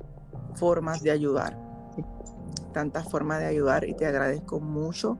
formas 0.54 1.02
de 1.02 1.12
ayudar, 1.12 1.56
tantas 2.72 3.08
formas 3.08 3.38
de 3.40 3.46
ayudar 3.46 3.88
y 3.88 3.94
te 3.94 4.06
agradezco 4.06 4.60
mucho 4.60 5.18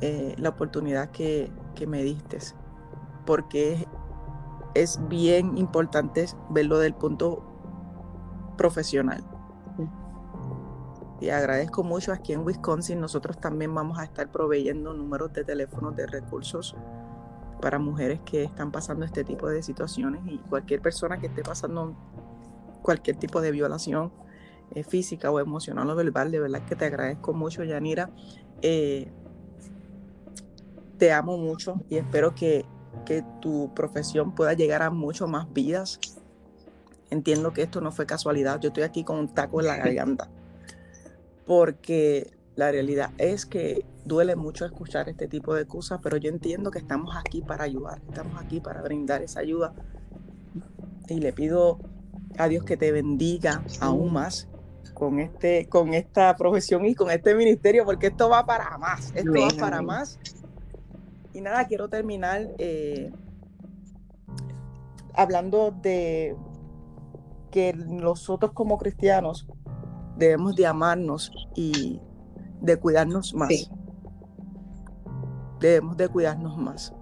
eh, 0.00 0.34
la 0.38 0.50
oportunidad 0.50 1.10
que, 1.10 1.50
me 1.86 2.02
diste, 2.02 2.38
porque 3.26 3.86
es, 4.74 5.00
bien 5.08 5.56
importante 5.58 6.26
verlo 6.50 6.78
del 6.78 6.94
punto 6.94 7.42
profesional. 8.56 9.24
Y 11.20 11.30
agradezco 11.30 11.82
mucho 11.82 12.12
aquí 12.12 12.32
en 12.32 12.44
Wisconsin. 12.44 13.00
Nosotros 13.00 13.38
también 13.40 13.74
vamos 13.74 13.98
a 13.98 14.04
estar 14.04 14.30
proveyendo 14.30 14.92
números 14.92 15.32
de 15.32 15.44
teléfonos 15.44 15.96
de 15.96 16.06
recursos 16.06 16.76
para 17.60 17.80
mujeres 17.80 18.20
que 18.24 18.44
están 18.44 18.70
pasando 18.70 19.04
este 19.04 19.24
tipo 19.24 19.48
de 19.48 19.62
situaciones 19.62 20.22
y 20.26 20.38
cualquier 20.38 20.80
persona 20.80 21.18
que 21.18 21.26
esté 21.26 21.42
pasando 21.42 21.96
cualquier 22.82 23.16
tipo 23.16 23.40
de 23.40 23.50
violación 23.50 24.12
eh, 24.74 24.84
física 24.84 25.30
o 25.30 25.40
emocional 25.40 25.90
o 25.90 25.96
verbal. 25.96 26.30
De 26.30 26.38
verdad 26.38 26.64
que 26.64 26.76
te 26.76 26.84
agradezco 26.84 27.32
mucho, 27.32 27.64
Yanira. 27.64 28.10
Eh, 28.62 29.12
te 30.98 31.12
amo 31.12 31.38
mucho 31.38 31.80
y 31.88 31.96
espero 31.96 32.34
que, 32.34 32.66
tu 33.40 33.72
profesión 33.74 34.34
pueda 34.34 34.52
llegar 34.52 34.82
a 34.82 34.90
mucho 34.90 35.26
más 35.28 35.50
vidas. 35.54 35.98
Entiendo 37.08 37.54
que 37.54 37.62
esto 37.62 37.80
no 37.80 37.90
fue 37.90 38.04
casualidad. 38.04 38.60
Yo 38.60 38.68
estoy 38.68 38.82
aquí 38.82 39.02
con 39.02 39.18
un 39.18 39.28
taco 39.32 39.60
en 39.60 39.66
la 39.66 39.76
garganta. 39.76 40.28
Porque 41.46 42.36
la 42.54 42.70
realidad 42.70 43.12
es 43.16 43.46
que 43.46 43.86
duele 44.04 44.36
mucho 44.36 44.66
escuchar 44.66 45.08
este 45.08 45.26
tipo 45.26 45.54
de 45.54 45.64
cosas, 45.64 46.00
pero 46.02 46.18
yo 46.18 46.28
entiendo 46.28 46.70
que 46.70 46.80
estamos 46.80 47.16
aquí 47.16 47.40
para 47.40 47.64
ayudar, 47.64 48.02
estamos 48.06 48.38
aquí 48.42 48.60
para 48.60 48.82
brindar 48.82 49.22
esa 49.22 49.40
ayuda. 49.40 49.72
Y 51.08 51.20
le 51.20 51.32
pido 51.32 51.78
a 52.36 52.46
Dios 52.48 52.64
que 52.64 52.76
te 52.76 52.92
bendiga 52.92 53.62
aún 53.80 54.12
más 54.12 54.48
con, 54.92 55.18
este, 55.18 55.66
con 55.70 55.94
esta 55.94 56.36
profesión 56.36 56.84
y 56.84 56.94
con 56.94 57.10
este 57.10 57.34
ministerio, 57.34 57.86
porque 57.86 58.08
esto 58.08 58.28
va 58.28 58.44
para 58.44 58.76
más, 58.76 59.12
esto 59.14 59.32
va 59.32 59.48
para 59.58 59.80
más 59.80 60.18
y 61.38 61.40
nada, 61.40 61.66
quiero 61.66 61.88
terminar 61.88 62.48
eh, 62.58 63.12
hablando 65.14 65.70
de 65.70 66.36
que 67.52 67.72
nosotros 67.72 68.52
como 68.52 68.76
cristianos 68.76 69.46
debemos 70.16 70.56
de 70.56 70.66
amarnos 70.66 71.30
y 71.54 72.02
de 72.60 72.76
cuidarnos 72.76 73.34
más. 73.34 73.70
Debemos 75.60 75.96
de 75.96 76.08
cuidarnos 76.08 76.56
más. 76.58 76.92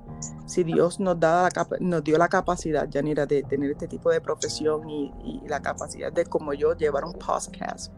Si 0.44 0.64
Dios 0.64 1.00
nos, 1.00 1.18
da 1.18 1.48
nos 1.80 2.04
dio 2.04 2.18
la 2.18 2.28
capacidad, 2.28 2.88
Yanira, 2.88 3.24
de 3.24 3.42
tener 3.42 3.70
este 3.70 3.88
tipo 3.88 4.10
de 4.10 4.20
profesión 4.20 4.88
y, 4.88 5.12
y 5.24 5.48
la 5.48 5.60
capacidad 5.60 6.12
de, 6.12 6.26
como 6.26 6.52
yo, 6.52 6.74
llevar 6.74 7.04
un 7.04 7.14
podcast 7.14 7.92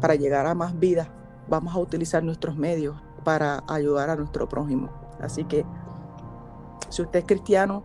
para 0.00 0.14
llegar 0.14 0.46
a 0.46 0.54
más 0.54 0.78
vidas, 0.78 1.08
vamos 1.48 1.74
a 1.74 1.78
utilizar 1.78 2.22
nuestros 2.22 2.56
medios 2.56 2.96
para 3.24 3.64
ayudar 3.66 4.10
a 4.10 4.16
nuestro 4.16 4.48
prójimo. 4.48 5.03
Así 5.20 5.44
que 5.44 5.64
si 6.88 7.02
usted 7.02 7.20
es 7.20 7.24
cristiano 7.26 7.82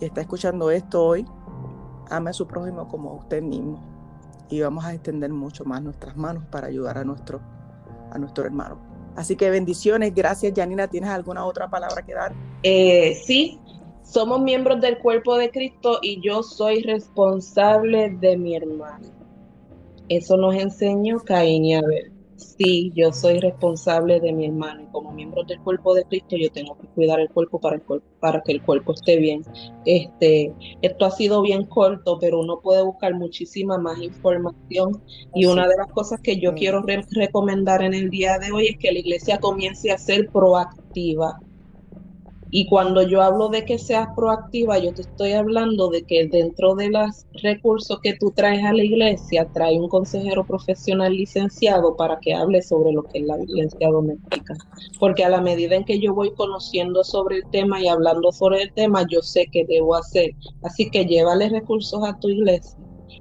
y 0.00 0.04
está 0.04 0.20
escuchando 0.20 0.70
esto 0.70 1.04
hoy, 1.04 1.26
ame 2.10 2.30
a 2.30 2.32
su 2.32 2.46
prójimo 2.46 2.88
como 2.88 3.14
usted 3.14 3.42
mismo. 3.42 3.80
Y 4.48 4.60
vamos 4.60 4.84
a 4.84 4.92
extender 4.92 5.32
mucho 5.32 5.64
más 5.64 5.82
nuestras 5.82 6.16
manos 6.16 6.44
para 6.46 6.66
ayudar 6.66 6.98
a 6.98 7.04
nuestro, 7.04 7.40
a 8.10 8.18
nuestro 8.18 8.44
hermano. 8.44 8.78
Así 9.16 9.36
que 9.36 9.50
bendiciones. 9.50 10.14
Gracias, 10.14 10.52
Janina. 10.54 10.88
¿Tienes 10.88 11.10
alguna 11.10 11.44
otra 11.44 11.68
palabra 11.68 12.02
que 12.02 12.14
dar? 12.14 12.32
Eh, 12.62 13.20
sí, 13.24 13.58
somos 14.02 14.40
miembros 14.42 14.80
del 14.80 14.98
cuerpo 14.98 15.36
de 15.36 15.50
Cristo 15.50 15.98
y 16.02 16.20
yo 16.20 16.42
soy 16.42 16.82
responsable 16.82 18.10
de 18.20 18.36
mi 18.36 18.56
hermano. 18.56 19.06
Eso 20.08 20.36
nos 20.36 20.54
enseñó 20.54 21.20
Caín 21.20 21.64
y 21.64 21.74
Abel 21.74 22.11
sí, 22.42 22.92
yo 22.94 23.12
soy 23.12 23.38
responsable 23.40 24.20
de 24.20 24.32
mi 24.32 24.46
hermano 24.46 24.82
y 24.82 24.86
como 24.86 25.12
miembro 25.12 25.44
del 25.44 25.60
cuerpo 25.60 25.94
de 25.94 26.04
Cristo 26.04 26.36
yo 26.36 26.50
tengo 26.50 26.76
que 26.78 26.86
cuidar 26.88 27.20
el 27.20 27.28
cuerpo 27.30 27.60
para, 27.60 27.76
el 27.76 27.82
para 28.20 28.42
que 28.42 28.52
el 28.52 28.62
cuerpo 28.62 28.92
esté 28.92 29.16
bien. 29.16 29.42
Este, 29.84 30.52
esto 30.82 31.04
ha 31.04 31.10
sido 31.10 31.42
bien 31.42 31.66
corto, 31.66 32.18
pero 32.20 32.40
uno 32.40 32.60
puede 32.60 32.82
buscar 32.82 33.14
muchísima 33.14 33.78
más 33.78 34.00
información. 34.00 35.02
Y 35.34 35.46
una 35.46 35.66
de 35.66 35.76
las 35.76 35.88
cosas 35.92 36.20
que 36.20 36.38
yo 36.38 36.54
quiero 36.54 36.84
recomendar 37.10 37.82
en 37.82 37.94
el 37.94 38.10
día 38.10 38.38
de 38.38 38.52
hoy 38.52 38.68
es 38.68 38.78
que 38.78 38.92
la 38.92 38.98
iglesia 38.98 39.38
comience 39.38 39.90
a 39.90 39.98
ser 39.98 40.28
proactiva 40.30 41.38
Y 42.54 42.66
cuando 42.66 43.00
yo 43.00 43.22
hablo 43.22 43.48
de 43.48 43.64
que 43.64 43.78
seas 43.78 44.08
proactiva, 44.14 44.78
yo 44.78 44.92
te 44.92 45.00
estoy 45.00 45.32
hablando 45.32 45.88
de 45.88 46.02
que 46.02 46.28
dentro 46.28 46.74
de 46.74 46.90
los 46.90 47.24
recursos 47.42 47.98
que 48.02 48.14
tú 48.20 48.30
traes 48.30 48.62
a 48.62 48.74
la 48.74 48.84
iglesia, 48.84 49.48
trae 49.54 49.80
un 49.80 49.88
consejero 49.88 50.44
profesional 50.44 51.14
licenciado 51.14 51.96
para 51.96 52.20
que 52.20 52.34
hable 52.34 52.60
sobre 52.60 52.92
lo 52.92 53.04
que 53.04 53.20
es 53.20 53.24
la 53.24 53.38
violencia 53.38 53.88
doméstica. 53.88 54.54
Porque 55.00 55.24
a 55.24 55.30
la 55.30 55.40
medida 55.40 55.76
en 55.76 55.84
que 55.84 55.98
yo 55.98 56.12
voy 56.12 56.30
conociendo 56.34 57.02
sobre 57.04 57.36
el 57.36 57.44
tema 57.50 57.80
y 57.80 57.88
hablando 57.88 58.30
sobre 58.32 58.64
el 58.64 58.72
tema, 58.74 59.06
yo 59.10 59.22
sé 59.22 59.46
qué 59.50 59.64
debo 59.64 59.94
hacer. 59.94 60.32
Así 60.62 60.90
que 60.90 61.06
llévale 61.06 61.48
recursos 61.48 62.04
a 62.04 62.18
tu 62.18 62.28
iglesia 62.28 62.78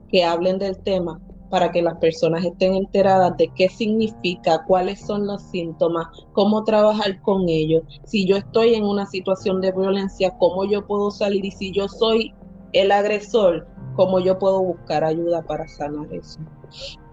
que 0.10 0.26
hablen 0.26 0.60
del 0.60 0.78
tema 0.80 1.22
para 1.52 1.72
que 1.72 1.82
las 1.82 1.98
personas 1.98 2.44
estén 2.44 2.74
enteradas 2.74 3.38
de 3.38 3.50
qué 3.50 3.70
significa, 3.70 4.64
cuáles 4.66 5.02
son 5.02 5.28
los 5.28 5.44
síntomas, 5.44 6.08
cómo 6.32 6.64
trabajar 6.64 7.22
con 7.22 7.48
ellos. 7.50 7.84
Si 8.06 8.26
yo 8.26 8.38
estoy 8.38 8.74
en 8.74 8.86
una 8.86 9.06
situación 9.06 9.62
de 9.62 9.74
violencia, 9.74 10.34
cómo 10.40 10.66
yo 10.66 10.88
puedo 10.88 11.12
salir 11.12 11.46
y 11.46 11.52
si 11.52 11.72
yo 11.72 11.88
soy 11.88 12.34
el 12.72 12.92
agresor, 12.92 13.68
cómo 13.96 14.20
yo 14.20 14.40
puedo 14.40 14.64
buscar 14.64 15.04
ayuda 15.04 15.44
para 15.44 15.68
sanar 15.68 16.12
eso. 16.14 16.40